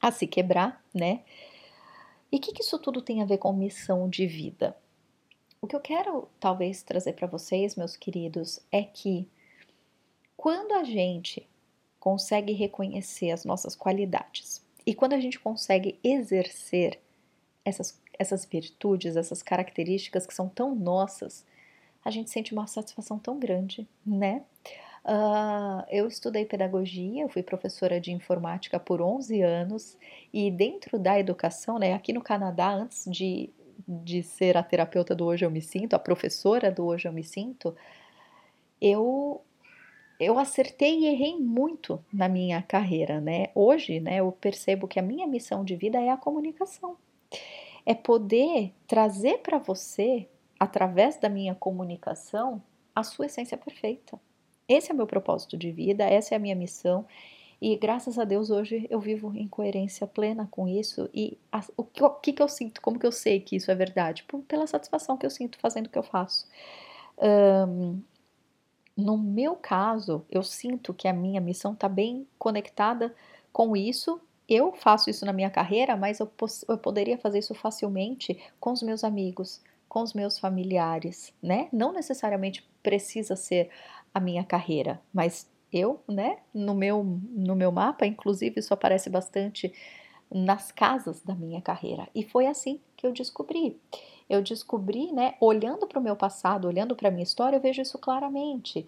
[0.00, 1.22] a se quebrar, né?
[2.30, 4.76] E o que, que isso tudo tem a ver com missão de vida?
[5.60, 9.28] O que eu quero talvez trazer para vocês, meus queridos, é que
[10.36, 11.48] quando a gente
[11.98, 17.00] consegue reconhecer as nossas qualidades e quando a gente consegue exercer
[17.64, 21.46] essas essas virtudes, essas características que são tão nossas,
[22.04, 24.42] a gente sente uma satisfação tão grande, né?
[25.04, 29.96] Uh, eu estudei pedagogia, fui professora de informática por 11 anos
[30.32, 33.48] e dentro da educação, né, aqui no Canadá, antes de,
[33.86, 37.24] de ser a terapeuta do Hoje Eu Me Sinto, a professora do Hoje Eu Me
[37.24, 37.74] Sinto,
[38.80, 39.40] eu
[40.20, 43.50] eu acertei e errei muito na minha carreira, né?
[43.54, 46.96] Hoje, né, eu percebo que a minha missão de vida é a comunicação
[47.88, 50.28] é poder trazer para você,
[50.60, 52.62] através da minha comunicação,
[52.94, 54.20] a sua essência perfeita.
[54.68, 57.06] Esse é o meu propósito de vida, essa é a minha missão.
[57.58, 61.08] E graças a Deus hoje eu vivo em coerência plena com isso.
[61.14, 62.82] E a, o, que, o que, que, eu sinto?
[62.82, 64.22] Como que eu sei que isso é verdade?
[64.46, 66.46] Pela satisfação que eu sinto fazendo o que eu faço.
[67.16, 68.02] Um,
[68.94, 73.14] no meu caso, eu sinto que a minha missão está bem conectada
[73.50, 76.30] com isso eu faço isso na minha carreira, mas eu,
[76.68, 81.68] eu poderia fazer isso facilmente com os meus amigos, com os meus familiares, né?
[81.72, 83.70] Não necessariamente precisa ser
[84.14, 89.72] a minha carreira, mas eu, né, no meu, no meu mapa, inclusive, isso aparece bastante
[90.30, 92.08] nas casas da minha carreira.
[92.14, 93.78] E foi assim que eu descobri.
[94.28, 97.80] Eu descobri, né, olhando para o meu passado, olhando para a minha história, eu vejo
[97.80, 98.86] isso claramente.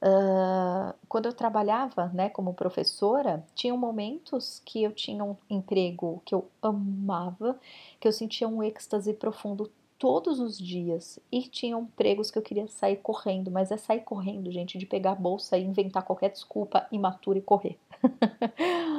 [0.00, 6.34] Uh, quando eu trabalhava né, como professora, tinham momentos que eu tinha um emprego que
[6.34, 7.58] eu amava,
[7.98, 12.68] que eu sentia um êxtase profundo todos os dias, e tinham empregos que eu queria
[12.68, 16.86] sair correndo, mas é sair correndo, gente, de pegar a bolsa e inventar qualquer desculpa
[16.92, 17.76] imatura e correr.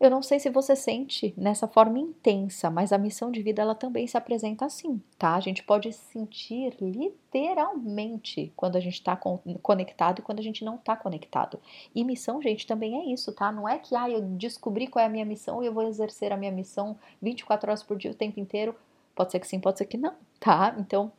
[0.00, 3.74] Eu não sei se você sente nessa forma intensa, mas a missão de vida ela
[3.74, 5.34] também se apresenta assim, tá?
[5.34, 9.16] A gente pode sentir literalmente quando a gente está
[9.62, 11.60] conectado e quando a gente não está conectado.
[11.94, 13.52] E missão, gente, também é isso, tá?
[13.52, 16.32] Não é que ah, eu descobri qual é a minha missão e eu vou exercer
[16.32, 18.74] a minha missão 24 horas por dia o tempo inteiro.
[19.14, 20.74] Pode ser que sim, pode ser que não, tá?
[20.78, 21.12] Então,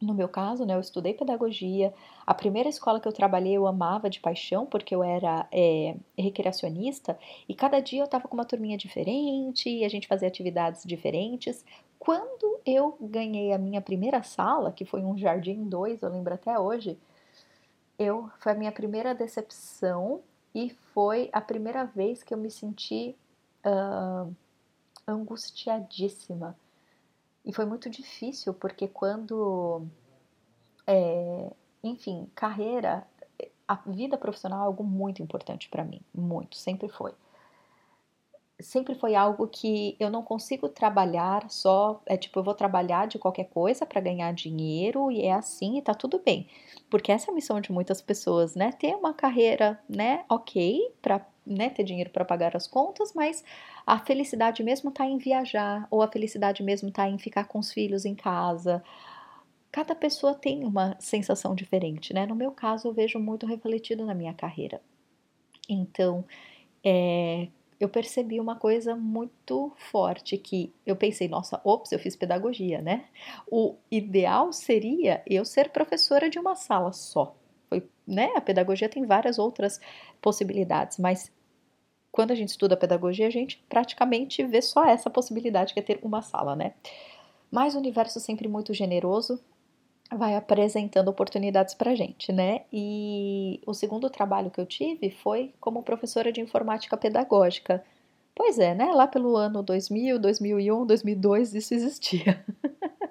[0.00, 1.92] no meu caso, né, eu estudei pedagogia.
[2.26, 7.18] A primeira escola que eu trabalhei eu amava de paixão, porque eu era é, recreacionista,
[7.48, 11.64] e cada dia eu estava com uma turminha diferente, e a gente fazia atividades diferentes.
[11.98, 16.58] Quando eu ganhei a minha primeira sala, que foi um Jardim 2, eu lembro até
[16.58, 16.98] hoje,
[17.98, 20.20] eu foi a minha primeira decepção
[20.54, 23.16] e foi a primeira vez que eu me senti
[23.64, 24.30] uh,
[25.06, 26.54] angustiadíssima
[27.46, 29.86] e foi muito difícil, porque quando.
[30.86, 31.50] É,
[31.82, 33.06] enfim, carreira,
[33.68, 37.14] a vida profissional é algo muito importante para mim, muito, sempre foi.
[38.58, 43.18] Sempre foi algo que eu não consigo trabalhar só, é tipo, eu vou trabalhar de
[43.18, 46.48] qualquer coisa para ganhar dinheiro e é assim e tá tudo bem.
[46.88, 48.72] Porque essa é a missão de muitas pessoas, né?
[48.72, 53.44] Ter uma carreira, né, ok, para né, ter dinheiro para pagar as contas, mas
[53.86, 57.72] a felicidade mesmo está em viajar, ou a felicidade mesmo está em ficar com os
[57.72, 58.82] filhos em casa.
[59.70, 62.26] Cada pessoa tem uma sensação diferente, né?
[62.26, 64.80] No meu caso, eu vejo muito refletido na minha carreira.
[65.68, 66.24] Então,
[66.84, 72.80] é, eu percebi uma coisa muito forte que eu pensei, nossa, ops, eu fiz pedagogia,
[72.80, 73.04] né?
[73.50, 77.36] O ideal seria eu ser professora de uma sala só.
[77.68, 78.32] Foi, né?
[78.36, 79.80] A pedagogia tem várias outras
[80.22, 81.30] possibilidades, mas
[82.16, 85.98] quando a gente estuda pedagogia, a gente praticamente vê só essa possibilidade que é ter
[86.02, 86.72] uma sala, né?
[87.50, 89.38] Mas o universo sempre muito generoso
[90.10, 92.62] vai apresentando oportunidades para gente, né?
[92.72, 97.84] E o segundo trabalho que eu tive foi como professora de informática pedagógica.
[98.34, 98.86] Pois é, né?
[98.86, 102.42] Lá pelo ano 2000, 2001, 2002 isso existia.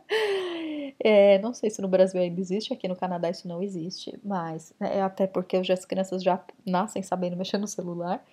[1.00, 4.74] é, não sei se no Brasil ainda existe, aqui no Canadá isso não existe, mas
[4.80, 8.26] é até porque as crianças já nascem sabendo mexer no celular.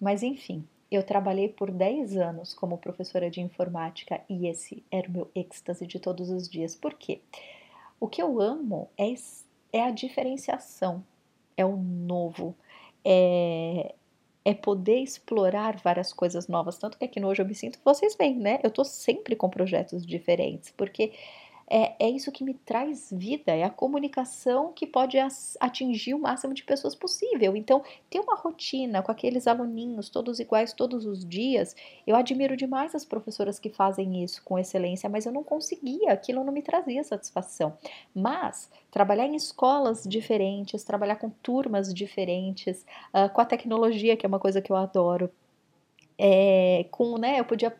[0.00, 5.12] Mas enfim, eu trabalhei por 10 anos como professora de informática e esse era o
[5.12, 6.74] meu êxtase de todos os dias.
[6.74, 7.20] Por quê?
[8.00, 9.12] O que eu amo é,
[9.72, 11.04] é a diferenciação,
[11.56, 12.56] é o novo,
[13.04, 13.94] é,
[14.44, 16.78] é poder explorar várias coisas novas.
[16.78, 18.58] Tanto que aqui no Hoje eu me sinto, vocês veem, né?
[18.62, 21.12] Eu tô sempre com projetos diferentes, porque
[21.70, 25.16] é, é isso que me traz vida, é a comunicação que pode
[25.60, 27.54] atingir o máximo de pessoas possível.
[27.54, 32.92] Então, ter uma rotina com aqueles aluninhos todos iguais todos os dias, eu admiro demais
[32.94, 37.04] as professoras que fazem isso com excelência, mas eu não conseguia, aquilo não me trazia
[37.04, 37.78] satisfação.
[38.12, 44.28] Mas trabalhar em escolas diferentes, trabalhar com turmas diferentes, uh, com a tecnologia, que é
[44.28, 45.30] uma coisa que eu adoro,
[46.18, 47.74] é, com, né, eu podia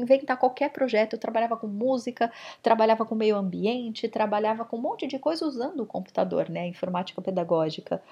[0.00, 1.14] inventar qualquer projeto.
[1.14, 2.30] Eu trabalhava com música,
[2.62, 6.66] trabalhava com meio ambiente, trabalhava com um monte de coisa usando o computador, né?
[6.66, 8.02] Informática pedagógica.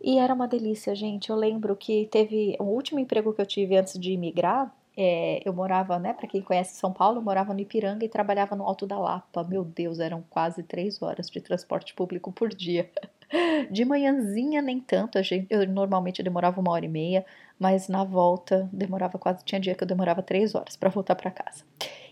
[0.00, 1.30] E era uma delícia, gente.
[1.30, 4.72] Eu lembro que teve o último emprego que eu tive antes de imigrar.
[4.96, 6.12] É, eu morava, né?
[6.12, 9.44] Para quem conhece São Paulo, eu morava no Ipiranga e trabalhava no Alto da Lapa.
[9.44, 12.90] Meu Deus, eram quase três horas de transporte público por dia.
[13.70, 15.18] De manhãzinha nem tanto,
[15.50, 17.26] eu normalmente demorava uma hora e meia,
[17.58, 21.30] mas na volta demorava quase, tinha dia que eu demorava três horas para voltar para
[21.30, 21.64] casa.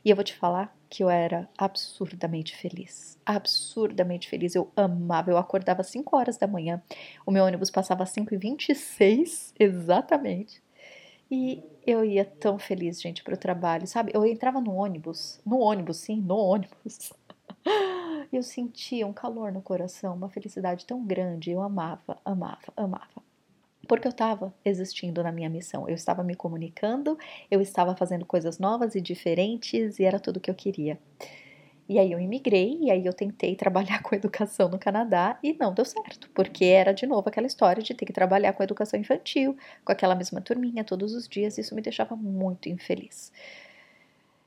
[0.05, 5.39] E eu vou te falar que eu era absurdamente feliz, absurdamente feliz, eu amava, eu
[5.39, 6.83] acordava às 5 horas da manhã,
[7.25, 10.63] o meu ônibus passava às 5 e 26 exatamente,
[11.31, 14.13] e eu ia tão feliz, gente, para o trabalho, sabe?
[14.15, 17.13] Eu entrava no ônibus, no ônibus, sim, no ônibus,
[18.33, 21.51] eu sentia um calor no coração, uma felicidade tão grande.
[21.51, 23.26] Eu amava, amava, amava.
[23.87, 27.19] Porque eu estava existindo na minha missão, eu estava me comunicando,
[27.51, 30.99] eu estava fazendo coisas novas e diferentes e era tudo que eu queria.
[31.89, 35.73] E aí eu imigrei e aí eu tentei trabalhar com educação no Canadá e não
[35.73, 39.57] deu certo, porque era de novo aquela história de ter que trabalhar com educação infantil,
[39.85, 43.33] com aquela mesma turminha todos os dias, isso me deixava muito infeliz.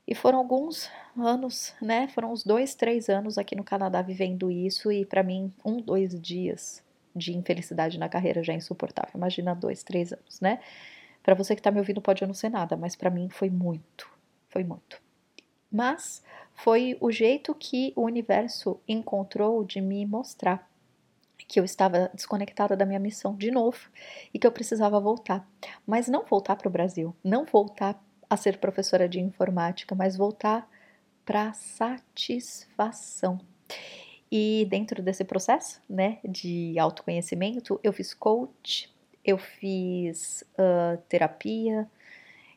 [0.06, 2.08] E foram alguns anos, né?
[2.08, 6.20] Foram uns dois, três anos aqui no Canadá vivendo isso, e para mim, um, dois
[6.20, 6.82] dias
[7.14, 9.12] de infelicidade na carreira já é insuportável.
[9.14, 10.60] Imagina dois, três anos, né?
[11.22, 14.10] Para você que tá me ouvindo pode não ser nada, mas para mim foi muito,
[14.48, 15.00] foi muito.
[15.70, 16.22] Mas
[16.54, 20.68] foi o jeito que o universo encontrou de me mostrar
[21.46, 23.90] que eu estava desconectada da minha missão de novo
[24.32, 25.44] e que eu precisava voltar.
[25.86, 30.68] Mas não voltar para o Brasil, não voltar a ser professora de informática, mas voltar
[31.24, 33.40] para satisfação.
[34.30, 38.92] E dentro desse processo, né, de autoconhecimento, eu fiz coach,
[39.24, 41.88] eu fiz uh, terapia,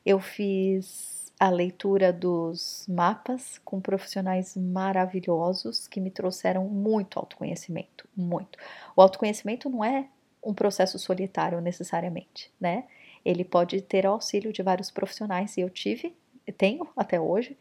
[0.05, 8.59] eu fiz a leitura dos mapas com profissionais maravilhosos que me trouxeram muito autoconhecimento, muito.
[8.95, 10.07] O autoconhecimento não é
[10.43, 12.85] um processo solitário necessariamente, né?
[13.25, 16.15] ele pode ter auxílio de vários profissionais, e eu tive,
[16.57, 17.57] tenho até hoje,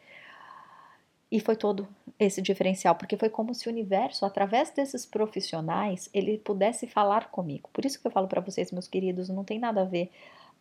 [1.32, 6.36] e foi todo esse diferencial, porque foi como se o universo, através desses profissionais, ele
[6.36, 7.70] pudesse falar comigo.
[7.72, 10.10] Por isso que eu falo para vocês, meus queridos, não tem nada a ver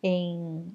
[0.02, 0.74] em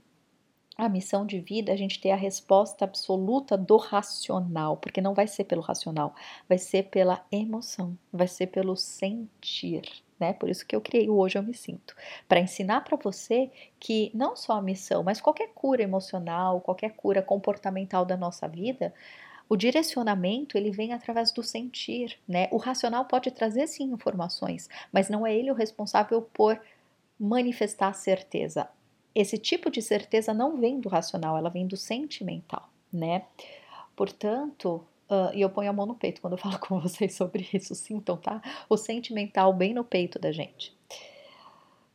[0.78, 5.28] a missão de vida, a gente ter a resposta absoluta do racional, porque não vai
[5.28, 6.14] ser pelo racional,
[6.48, 9.82] vai ser pela emoção, vai ser pelo sentir
[10.20, 10.34] né?
[10.34, 11.96] Por isso que eu criei o Hoje Eu Me Sinto,
[12.28, 17.22] para ensinar para você que não só a missão, mas qualquer cura emocional, qualquer cura
[17.22, 18.94] comportamental da nossa vida,
[19.50, 22.48] o direcionamento ele vem através do sentir, né?
[22.52, 26.60] O racional pode trazer sim informações, mas não é ele o responsável por
[27.20, 28.68] manifestar a certeza.
[29.16, 33.26] Esse tipo de certeza não vem do racional, ela vem do sentimental, né?
[33.96, 37.48] Portanto, Uh, e eu ponho a mão no peito quando eu falo com vocês sobre
[37.54, 37.74] isso.
[37.74, 38.42] Sintam, tá?
[38.70, 40.77] O sentimental bem no peito da gente.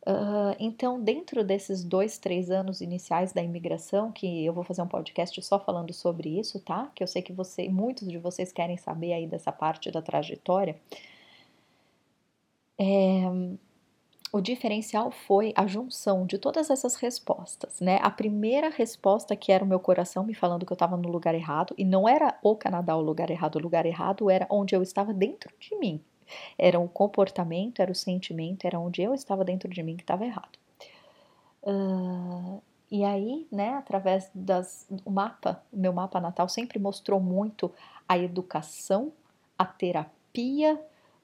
[0.05, 4.89] Uh, então, dentro desses dois, três anos iniciais da imigração, que eu vou fazer um
[4.89, 6.91] podcast só falando sobre isso, tá?
[6.95, 10.77] Que eu sei que você, muitos de vocês querem saber aí dessa parte da trajetória.
[12.79, 13.23] É,
[14.33, 17.99] o diferencial foi a junção de todas essas respostas, né?
[18.03, 21.35] A primeira resposta que era o meu coração me falando que eu estava no lugar
[21.35, 24.83] errado, e não era o Canadá o lugar errado, o lugar errado era onde eu
[24.83, 26.03] estava dentro de mim.
[26.59, 30.25] Era o comportamento, era o sentimento, era onde eu estava dentro de mim que estava
[30.25, 30.59] errado.
[31.63, 32.61] Uh,
[32.91, 37.73] e aí, né, através das o mapa, o meu mapa natal sempre mostrou muito
[38.09, 39.13] a educação,
[39.59, 40.75] a terapia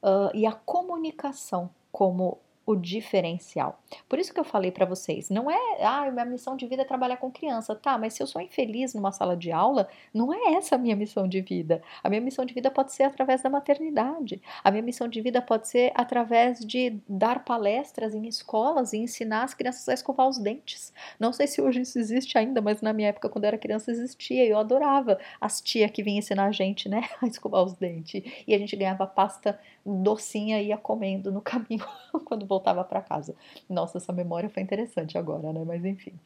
[0.02, 2.38] uh, e a comunicação como
[2.68, 3.80] o diferencial.
[4.06, 6.84] Por isso que eu falei para vocês, não é, ah, minha missão de vida é
[6.84, 7.96] trabalhar com criança, tá?
[7.96, 11.26] Mas se eu sou infeliz numa sala de aula, não é essa a minha missão
[11.26, 11.80] de vida.
[12.04, 14.42] A minha missão de vida pode ser através da maternidade.
[14.62, 19.44] A minha missão de vida pode ser através de dar palestras em escolas e ensinar
[19.44, 20.92] as crianças a escovar os dentes.
[21.18, 23.90] Não sei se hoje isso existe ainda, mas na minha época quando eu era criança
[23.90, 27.72] existia e eu adorava as tia que vinham ensinar a gente, né, a escovar os
[27.72, 28.22] dentes.
[28.46, 29.58] E a gente ganhava pasta
[29.96, 31.86] docinha ia comendo no caminho
[32.24, 33.34] quando voltava para casa.
[33.68, 35.64] Nossa, essa memória foi interessante agora, né?
[35.64, 36.18] Mas enfim.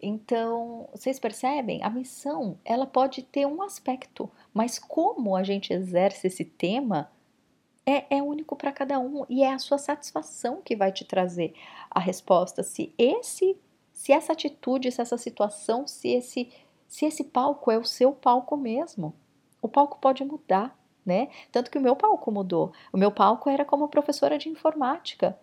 [0.00, 1.82] Então, vocês percebem?
[1.82, 7.10] A missão, ela pode ter um aspecto, mas como a gente exerce esse tema
[7.84, 11.54] é, é único para cada um e é a sua satisfação que vai te trazer
[11.90, 12.62] a resposta.
[12.62, 13.56] Se esse,
[13.92, 16.52] se essa atitude, se essa situação, se esse,
[16.86, 19.14] se esse palco é o seu palco mesmo,
[19.60, 20.77] o palco pode mudar
[21.08, 21.28] né?
[21.50, 22.70] Tanto que o meu palco mudou.
[22.92, 25.36] O meu palco era como professora de informática.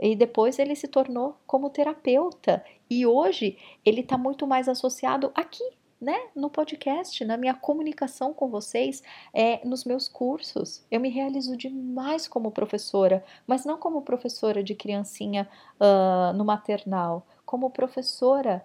[0.00, 2.64] E depois ele se tornou como terapeuta.
[2.90, 5.62] E hoje ele está muito mais associado aqui,
[6.00, 9.00] né, no podcast, na minha comunicação com vocês,
[9.32, 10.84] é, nos meus cursos.
[10.90, 15.48] Eu me realizo demais como professora, mas não como professora de criancinha
[15.78, 18.64] uh, no maternal, como professora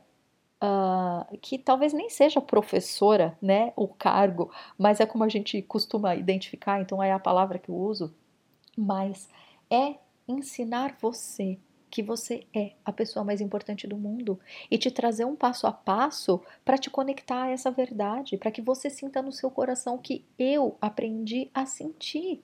[0.64, 6.16] uh, que talvez nem seja professora, né, o cargo, mas é como a gente costuma
[6.16, 8.14] identificar, então é a palavra que eu uso,
[8.78, 9.30] mas
[9.70, 9.95] é
[10.28, 14.39] ensinar você que você é a pessoa mais importante do mundo
[14.70, 18.62] e te trazer um passo a passo para te conectar a essa verdade, para que
[18.62, 22.43] você sinta no seu coração que eu aprendi a sentir.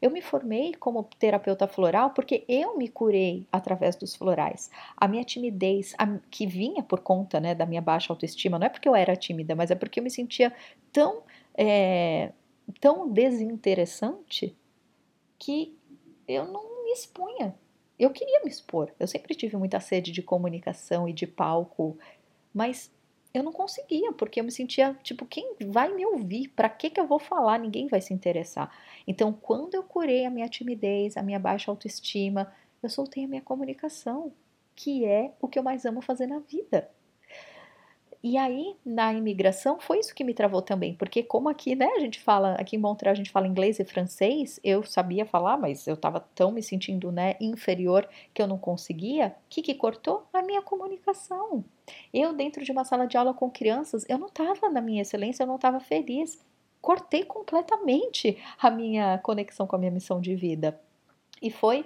[0.00, 4.70] Eu me formei como terapeuta floral porque eu me curei através dos florais.
[4.96, 8.70] A minha timidez, a, que vinha por conta né, da minha baixa autoestima, não é
[8.70, 10.52] porque eu era tímida, mas é porque eu me sentia
[10.92, 11.22] tão,
[11.56, 12.32] é,
[12.80, 14.56] tão desinteressante
[15.38, 15.76] que
[16.26, 17.54] eu não me expunha.
[17.98, 18.90] Eu queria me expor.
[18.98, 21.96] Eu sempre tive muita sede de comunicação e de palco,
[22.52, 22.90] mas
[23.34, 26.48] eu não conseguia, porque eu me sentia tipo, quem vai me ouvir?
[26.50, 27.58] Para que que eu vou falar?
[27.58, 28.70] Ninguém vai se interessar.
[29.06, 33.42] Então, quando eu curei a minha timidez, a minha baixa autoestima, eu soltei a minha
[33.42, 34.32] comunicação,
[34.76, 36.88] que é o que eu mais amo fazer na vida.
[38.26, 42.00] E aí, na imigração, foi isso que me travou também, porque como aqui, né, a
[42.00, 45.86] gente fala, aqui em Montreal a gente fala inglês e francês, eu sabia falar, mas
[45.86, 49.26] eu tava tão me sentindo, né, inferior que eu não conseguia.
[49.26, 50.26] O que que cortou?
[50.32, 51.62] A minha comunicação.
[52.14, 55.42] Eu, dentro de uma sala de aula com crianças, eu não tava na minha excelência,
[55.42, 56.42] eu não tava feliz.
[56.80, 60.80] Cortei completamente a minha conexão com a minha missão de vida.
[61.42, 61.84] E foi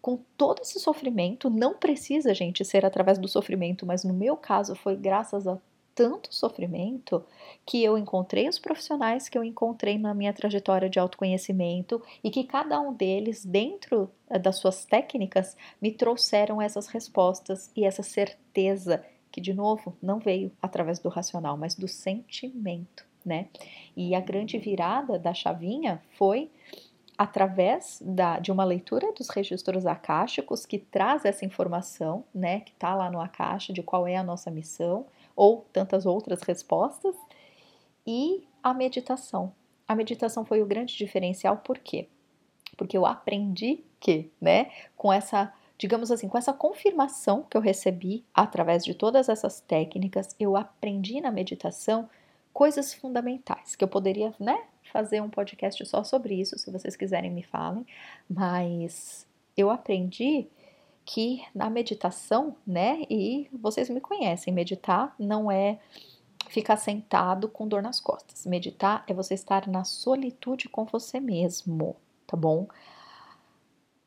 [0.00, 4.76] com todo esse sofrimento, não precisa, gente, ser através do sofrimento, mas no meu caso
[4.76, 5.58] foi graças a
[5.94, 7.24] tanto sofrimento
[7.64, 12.44] que eu encontrei os profissionais que eu encontrei na minha trajetória de autoconhecimento e que
[12.44, 19.04] cada um deles, dentro eh, das suas técnicas, me trouxeram essas respostas e essa certeza
[19.30, 23.48] que, de novo, não veio através do racional, mas do sentimento, né?
[23.96, 26.50] E a grande virada da chavinha foi
[27.16, 32.94] através da, de uma leitura dos registros acásticos que traz essa informação, né, que está
[32.94, 37.16] lá no acaixa de qual é a nossa missão, ou tantas outras respostas,
[38.06, 39.52] e a meditação.
[39.86, 42.08] A meditação foi o grande diferencial, por quê?
[42.76, 48.24] Porque eu aprendi que, né, com essa, digamos assim, com essa confirmação que eu recebi
[48.32, 52.08] através de todas essas técnicas, eu aprendi na meditação
[52.52, 57.30] coisas fundamentais que eu poderia, né, fazer um podcast só sobre isso, se vocês quiserem
[57.30, 57.86] me falem,
[58.28, 59.26] mas
[59.56, 60.48] eu aprendi
[61.04, 63.02] que na meditação, né?
[63.10, 65.78] E vocês me conhecem, meditar não é
[66.48, 68.46] ficar sentado com dor nas costas.
[68.46, 71.96] Meditar é você estar na solitude com você mesmo,
[72.26, 72.68] tá bom?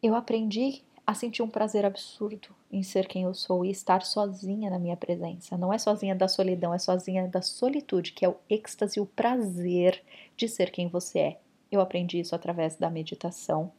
[0.01, 4.69] Eu aprendi a sentir um prazer absurdo em ser quem eu sou e estar sozinha
[4.69, 5.57] na minha presença.
[5.57, 10.03] Não é sozinha da solidão, é sozinha da solitude, que é o êxtase, o prazer
[10.35, 11.39] de ser quem você é.
[11.71, 13.71] Eu aprendi isso através da meditação,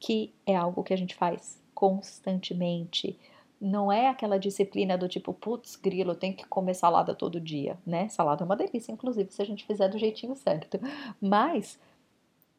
[0.00, 3.18] que é algo que a gente faz constantemente.
[3.60, 8.08] Não é aquela disciplina do tipo, putz, grilo, tem que comer salada todo dia, né?
[8.08, 10.78] Salada é uma delícia, inclusive, se a gente fizer do jeitinho certo.
[11.20, 11.80] Mas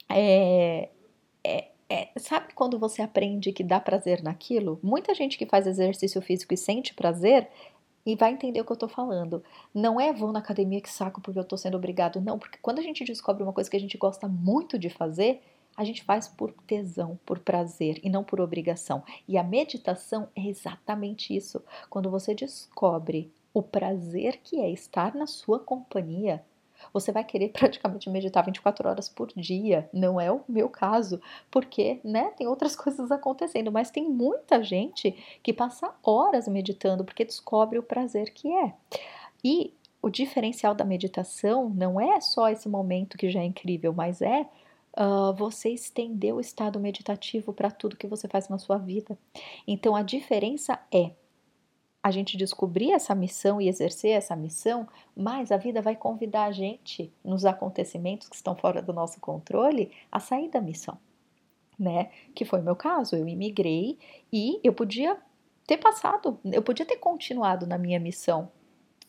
[0.10, 0.90] é,
[1.42, 4.78] é, é, sabe quando você aprende que dá prazer naquilo?
[4.84, 7.48] Muita gente que faz exercício físico e sente prazer
[8.06, 9.42] e vai entender o que eu tô falando.
[9.74, 12.80] Não é vou na academia que saco porque eu tô sendo obrigado, não, porque quando
[12.80, 15.42] a gente descobre uma coisa que a gente gosta muito de fazer,
[15.76, 19.04] a gente faz por tesão, por prazer e não por obrigação.
[19.28, 21.62] E a meditação é exatamente isso.
[21.90, 26.44] Quando você descobre o prazer que é estar na sua companhia,
[26.92, 29.90] você vai querer praticamente meditar 24 horas por dia.
[29.94, 35.12] Não é o meu caso, porque, né, tem outras coisas acontecendo, mas tem muita gente
[35.42, 38.74] que passa horas meditando porque descobre o prazer que é.
[39.44, 44.22] E o diferencial da meditação não é só esse momento que já é incrível, mas
[44.22, 44.46] é
[44.96, 49.18] Uh, você estender o estado meditativo para tudo que você faz na sua vida.
[49.68, 51.12] Então a diferença é
[52.04, 54.86] a gente descobrir essa missão e exercer essa missão,
[55.16, 59.90] mas a vida vai convidar a gente, nos acontecimentos que estão fora do nosso controle,
[60.12, 60.98] a sair da missão,
[61.80, 62.12] né?
[62.36, 63.16] Que foi o meu caso.
[63.16, 63.98] Eu imigrei
[64.32, 65.18] e eu podia
[65.66, 68.52] ter passado, eu podia ter continuado na minha missão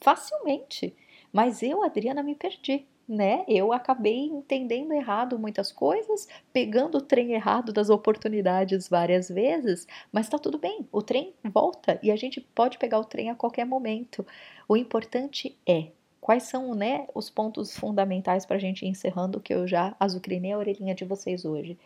[0.00, 0.94] facilmente,
[1.32, 3.44] mas eu, Adriana, me perdi né?
[3.46, 10.28] Eu acabei entendendo errado muitas coisas, pegando o trem errado das oportunidades várias vezes, mas
[10.28, 13.66] tá tudo bem, o trem volta e a gente pode pegar o trem a qualquer
[13.66, 14.26] momento.
[14.68, 15.88] O importante é
[16.20, 20.52] quais são, né, os pontos fundamentais para a gente ir encerrando que eu já azucrinei
[20.52, 21.78] a orelhinha de vocês hoje.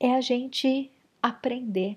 [0.00, 0.90] É a gente
[1.22, 1.96] aprender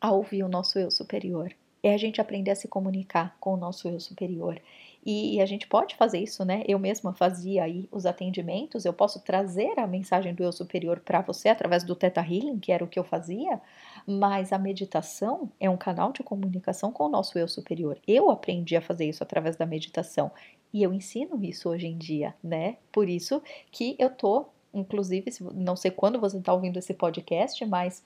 [0.00, 1.50] a ouvir o nosso eu superior.
[1.82, 4.60] É a gente aprender a se comunicar com o nosso eu superior
[5.04, 6.62] e a gente pode fazer isso, né?
[6.68, 11.22] Eu mesma fazia aí os atendimentos, eu posso trazer a mensagem do eu superior para
[11.22, 13.60] você através do Theta Healing, que era o que eu fazia,
[14.06, 17.98] mas a meditação é um canal de comunicação com o nosso eu superior.
[18.06, 20.30] Eu aprendi a fazer isso através da meditação
[20.72, 22.76] e eu ensino isso hoje em dia, né?
[22.92, 23.42] Por isso
[23.72, 28.04] que eu tô, inclusive, não sei quando você está ouvindo esse podcast, mas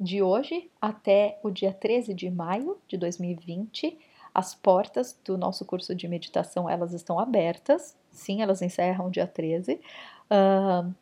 [0.00, 3.98] de hoje até o dia 13 de maio de 2020
[4.34, 7.96] as portas do nosso curso de meditação, elas estão abertas.
[8.10, 9.80] Sim, elas encerram dia 13.
[10.30, 10.94] Uh,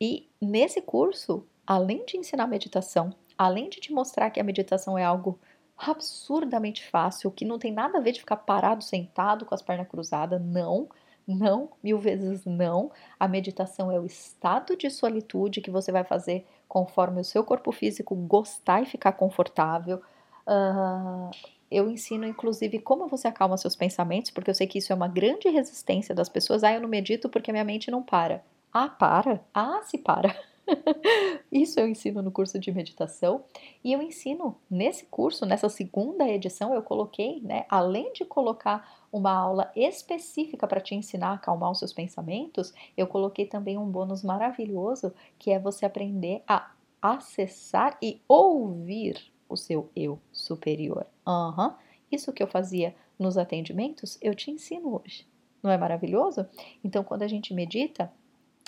[0.00, 5.04] e nesse curso, além de ensinar meditação, além de te mostrar que a meditação é
[5.04, 5.38] algo
[5.76, 9.88] absurdamente fácil, que não tem nada a ver de ficar parado, sentado, com as pernas
[9.88, 10.88] cruzadas, não.
[11.26, 12.90] Não, mil vezes não.
[13.18, 17.72] A meditação é o estado de solitude que você vai fazer conforme o seu corpo
[17.72, 20.02] físico gostar e ficar confortável.
[20.46, 21.30] Uh,
[21.70, 25.08] eu ensino, inclusive, como você acalma seus pensamentos, porque eu sei que isso é uma
[25.08, 26.64] grande resistência das pessoas.
[26.64, 28.44] Ah, eu não medito porque minha mente não para.
[28.72, 29.40] Ah, para?
[29.54, 30.34] Ah, se para.
[31.50, 33.44] isso eu ensino no curso de meditação.
[33.84, 39.32] E eu ensino nesse curso, nessa segunda edição, eu coloquei, né, além de colocar uma
[39.32, 44.22] aula específica para te ensinar a acalmar os seus pensamentos, eu coloquei também um bônus
[44.22, 46.70] maravilhoso que é você aprender a
[47.02, 51.06] acessar e ouvir o seu eu superior.
[51.26, 51.72] Uhum.
[52.10, 55.26] Isso que eu fazia nos atendimentos, eu te ensino hoje.
[55.62, 56.46] Não é maravilhoso?
[56.82, 58.10] Então, quando a gente medita,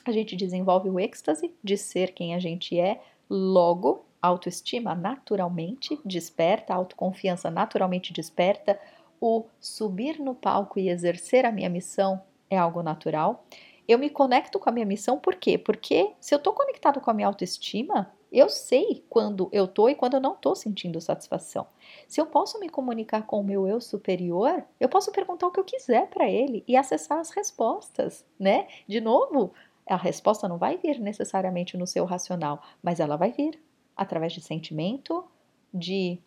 [0.04, 6.74] a gente desenvolve o êxtase de ser quem a gente é, logo, autoestima naturalmente desperta,
[6.74, 8.78] autoconfiança naturalmente desperta,
[9.20, 12.20] o subir no palco e exercer a minha missão
[12.50, 13.44] é algo natural.
[13.86, 15.56] Eu me conecto com a minha missão por quê?
[15.56, 19.94] Porque se eu estou conectado com a minha autoestima, eu sei quando eu tô e
[19.94, 21.66] quando eu não tô sentindo satisfação.
[22.08, 25.60] Se eu posso me comunicar com o meu eu superior, eu posso perguntar o que
[25.60, 28.66] eu quiser para ele e acessar as respostas, né?
[28.88, 29.52] De novo,
[29.86, 33.60] a resposta não vai vir necessariamente no seu racional, mas ela vai vir
[33.96, 35.24] através de sentimento,
[35.72, 36.18] de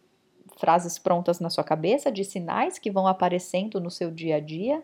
[0.58, 4.84] frases prontas na sua cabeça, de sinais que vão aparecendo no seu dia a dia.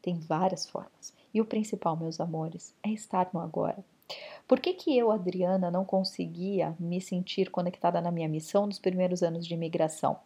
[0.00, 1.12] Tem várias formas.
[1.34, 3.84] E o principal, meus amores, é estar no agora.
[4.46, 9.22] Por que, que eu, Adriana, não conseguia me sentir conectada na minha missão nos primeiros
[9.22, 10.18] anos de imigração?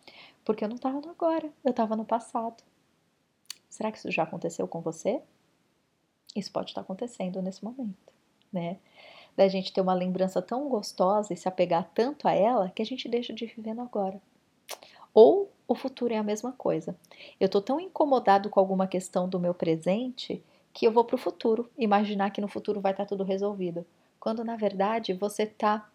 [0.45, 2.62] Porque eu não estava no agora, eu estava no passado.
[3.68, 5.20] Será que isso já aconteceu com você?
[6.34, 8.12] Isso pode estar acontecendo nesse momento,
[8.53, 8.78] né?
[9.37, 12.87] Da gente ter uma lembrança tão gostosa e se apegar tanto a ela que a
[12.87, 14.20] gente deixa de viver no agora.
[15.12, 16.97] Ou o futuro é a mesma coisa.
[17.41, 20.43] Eu tô tão incomodado com alguma questão do meu presente
[20.77, 23.87] que eu vou para o futuro, imaginar que no futuro vai estar tá tudo resolvido
[24.20, 25.89] quando na verdade você está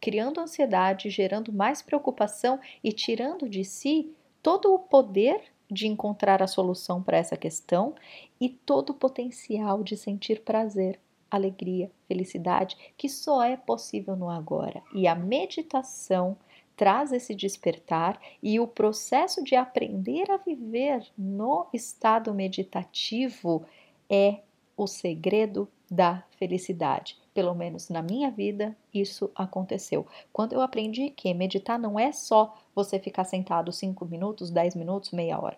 [0.00, 6.46] criando ansiedade, gerando mais preocupação e tirando de si todo o poder de encontrar a
[6.46, 7.94] solução para essa questão
[8.40, 14.82] e todo o potencial de sentir prazer, alegria, felicidade, que só é possível no agora.
[14.94, 16.36] E a meditação
[16.76, 23.64] traz esse despertar e o processo de aprender a viver no estado meditativo
[24.08, 24.40] é
[24.76, 27.16] o segredo da felicidade.
[27.34, 30.06] Pelo menos na minha vida, isso aconteceu.
[30.32, 35.10] Quando eu aprendi que meditar não é só você ficar sentado 5 minutos, 10 minutos,
[35.12, 35.56] meia hora.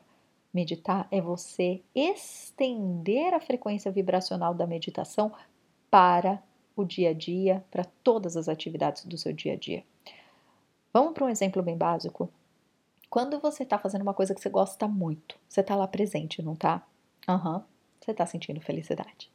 [0.53, 5.33] Meditar é você estender a frequência vibracional da meditação
[5.91, 6.43] para
[6.75, 9.85] o dia a dia, para todas as atividades do seu dia a dia.
[10.93, 12.29] Vamos para um exemplo bem básico.
[13.09, 16.57] Quando você está fazendo uma coisa que você gosta muito, você está lá presente, não
[16.57, 16.87] tá?
[17.29, 17.63] Aham, uhum,
[18.01, 19.31] você está sentindo felicidade.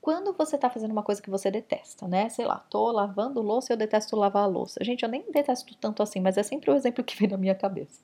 [0.00, 2.28] Quando você está fazendo uma coisa que você detesta, né?
[2.28, 4.82] Sei lá, tô lavando louça e eu detesto lavar a louça.
[4.82, 7.54] Gente, eu nem detesto tanto assim, mas é sempre o exemplo que vem na minha
[7.54, 8.00] cabeça.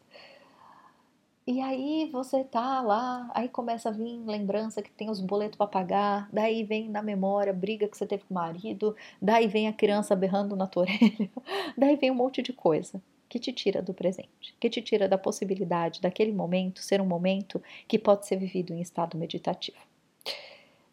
[1.44, 5.66] E aí você tá lá, aí começa a vir lembrança que tem os boletos para
[5.66, 9.72] pagar, daí vem na memória briga que você teve com o marido, daí vem a
[9.72, 11.30] criança berrando na tua orelha,
[11.76, 15.18] daí vem um monte de coisa que te tira do presente, que te tira da
[15.18, 19.78] possibilidade daquele momento ser um momento que pode ser vivido em estado meditativo.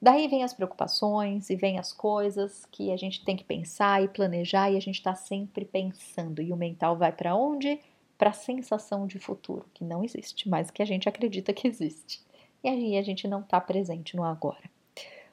[0.02, 4.08] Daí vem as preocupações e vem as coisas que a gente tem que pensar e
[4.08, 6.42] planejar e a gente está sempre pensando.
[6.42, 7.80] E o mental vai para onde?
[8.18, 12.22] para a sensação de futuro, que não existe, mas que a gente acredita que existe.
[12.64, 14.70] E aí a gente não está presente no agora.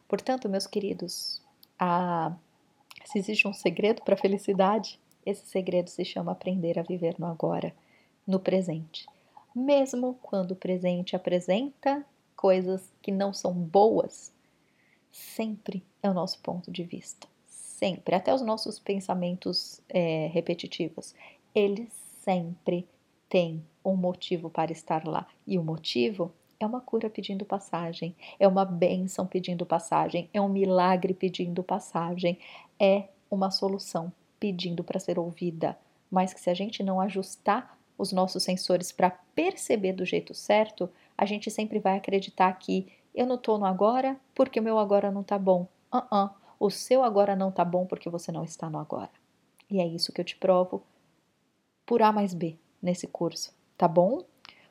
[0.09, 1.41] Portanto, meus queridos,
[1.79, 2.33] a...
[3.05, 7.27] se existe um segredo para a felicidade, esse segredo se chama aprender a viver no
[7.27, 7.75] agora,
[8.27, 9.07] no presente.
[9.55, 12.05] Mesmo quando o presente apresenta
[12.37, 14.33] coisas que não são boas,
[15.11, 17.29] sempre é o nosso ponto de vista.
[17.47, 18.15] Sempre.
[18.15, 21.15] Até os nossos pensamentos é, repetitivos.
[21.55, 21.93] Eles
[22.23, 22.89] sempre
[23.29, 25.27] tem um motivo para estar lá.
[25.47, 30.49] E o motivo é uma cura pedindo passagem, é uma bênção pedindo passagem, é um
[30.49, 32.39] milagre pedindo passagem,
[32.79, 34.13] é uma solução
[34.43, 35.79] pedindo para ser ouvida.
[36.11, 40.91] Mas que se a gente não ajustar os nossos sensores para perceber do jeito certo,
[41.17, 45.13] a gente sempre vai acreditar que eu não estou no agora porque o meu agora
[45.13, 45.69] não está bom.
[45.95, 46.31] Uh -uh.
[46.59, 49.11] O seu agora não está bom porque você não está no agora.
[49.71, 50.83] E é isso que eu te provo
[51.87, 54.25] por A mais B nesse curso, tá bom?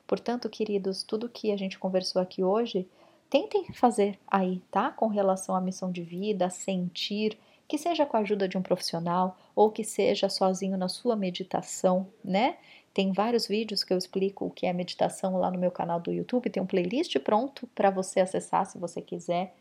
[0.06, 2.90] Portanto, queridos, tudo que a gente conversou aqui hoje,
[3.30, 4.92] tentem fazer aí, tá?
[4.92, 7.38] Com relação à missão de vida, sentir,
[7.72, 12.06] que seja com a ajuda de um profissional ou que seja sozinho na sua meditação,
[12.22, 12.58] né?
[12.94, 16.12] Tem vários vídeos que eu explico o que é meditação lá no meu canal do
[16.12, 19.56] YouTube, tem um playlist pronto para você acessar se você quiser.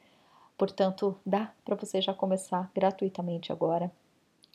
[0.59, 3.93] Portanto, dá para você já começar gratuitamente agora.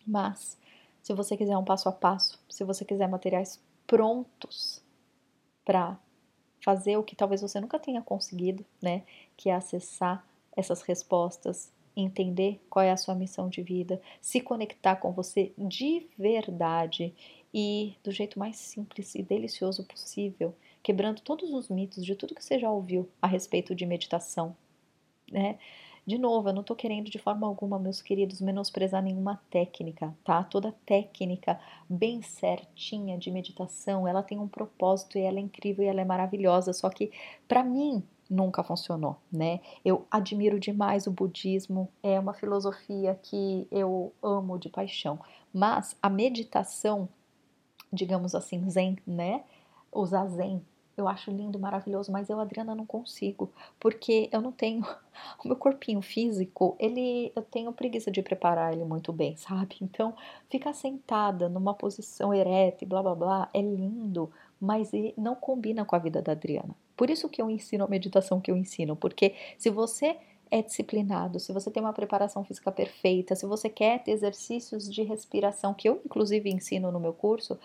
[0.06, 0.58] Mas
[1.01, 4.84] se você quiser um passo a passo, se você quiser materiais prontos
[5.64, 5.97] para
[6.62, 9.03] fazer o que talvez você nunca tenha conseguido, né?
[9.38, 10.28] Que é acessar
[10.58, 16.08] essas respostas, entender qual é a sua missão de vida, se conectar com você de
[16.18, 17.14] verdade
[17.54, 22.43] e do jeito mais simples e delicioso possível, quebrando todos os mitos de tudo que
[22.43, 24.56] você já ouviu a respeito de meditação,
[25.32, 25.58] né?
[26.06, 30.43] De novo, eu não estou querendo de forma alguma, meus queridos, menosprezar nenhuma técnica, tá?
[30.43, 35.88] Toda técnica bem certinha de meditação, ela tem um propósito e ela é incrível e
[35.88, 37.12] ela é maravilhosa, só que
[37.48, 39.59] para mim nunca funcionou, né?
[39.84, 45.19] Eu admiro demais o budismo, é uma filosofia que eu amo de paixão,
[45.53, 47.07] mas a meditação,
[47.91, 49.43] digamos assim, zen, né?
[49.91, 50.61] O zazen
[50.97, 54.82] eu acho lindo, maravilhoso, mas eu, Adriana, não consigo, porque eu não tenho
[55.43, 59.76] o meu corpinho físico, ele eu tenho preguiça de preparar ele muito bem, sabe?
[59.82, 60.15] Então,
[60.49, 65.95] ficar sentada numa posição ereta e blá blá blá é lindo, mas não combina com
[65.95, 66.76] a vida da Adriana.
[66.95, 70.18] Por isso que eu ensino a meditação que eu ensino, porque se você
[70.49, 75.03] é disciplinado, se você tem uma preparação física perfeita, se você quer ter exercícios de
[75.03, 77.60] respiração que eu inclusive ensino no meu curso,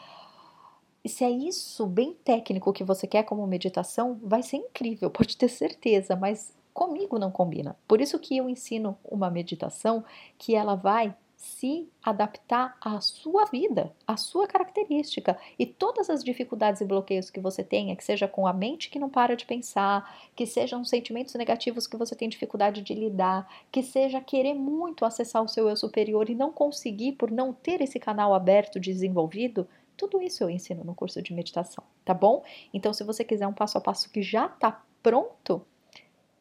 [1.06, 5.48] se é isso bem técnico que você quer como meditação, vai ser incrível, pode ter
[5.48, 7.76] certeza, mas comigo não combina.
[7.86, 10.04] Por isso que eu ensino uma meditação
[10.38, 16.82] que ela vai se adaptar à sua vida, à sua característica e todas as dificuldades
[16.82, 20.28] e bloqueios que você tenha, que seja com a mente que não para de pensar,
[20.36, 25.42] que sejam sentimentos negativos que você tem dificuldade de lidar, que seja querer muito acessar
[25.42, 29.66] o seu eu superior e não conseguir por não ter esse canal aberto, desenvolvido,
[29.96, 32.44] tudo isso eu ensino no curso de meditação, tá bom?
[32.74, 35.64] Então, se você quiser um passo a passo que já tá pronto,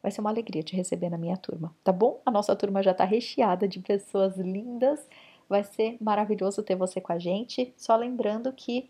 [0.02, 2.20] vai ser uma alegria te receber na minha turma, tá bom?
[2.24, 5.06] A nossa turma já tá recheada de pessoas lindas,
[5.48, 7.72] vai ser maravilhoso ter você com a gente.
[7.76, 8.88] Só lembrando que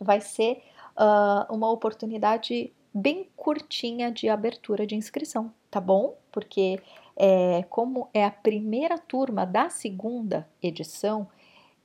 [0.00, 0.62] vai ser
[0.96, 6.16] uh, uma oportunidade bem curtinha de abertura de inscrição, tá bom?
[6.32, 6.80] Porque
[7.16, 11.28] é, como é a primeira turma da segunda edição,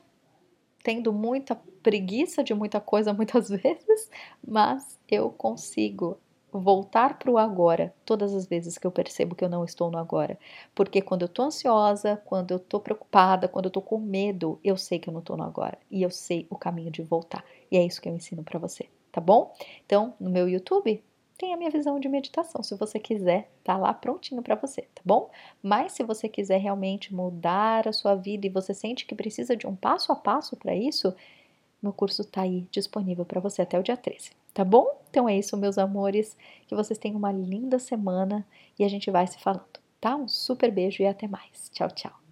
[0.83, 4.11] tendo muita preguiça de muita coisa muitas vezes,
[4.47, 6.19] mas eu consigo
[6.61, 9.99] voltar para o agora todas as vezes que eu percebo que eu não estou no
[9.99, 10.39] agora.
[10.75, 14.77] Porque quando eu estou ansiosa, quando eu estou preocupada, quando eu estou com medo, eu
[14.77, 17.45] sei que eu não estou no agora e eu sei o caminho de voltar.
[17.71, 19.55] E é isso que eu ensino para você, tá bom?
[19.85, 21.03] Então, no meu YouTube
[21.39, 22.63] tem a minha visão de meditação.
[22.63, 25.31] Se você quiser, tá lá prontinho para você, tá bom?
[25.63, 29.67] Mas se você quiser realmente mudar a sua vida e você sente que precisa de
[29.67, 31.15] um passo a passo para isso,
[31.83, 35.03] meu curso tá aí disponível para você até o dia 13 tá bom?
[35.11, 36.35] Então é isso, meus amores.
[36.67, 38.47] Que vocês tenham uma linda semana
[38.79, 39.67] e a gente vai se falando,
[40.01, 40.17] tá?
[40.17, 41.69] Um super beijo e até mais.
[41.71, 42.26] Tchau, tchau.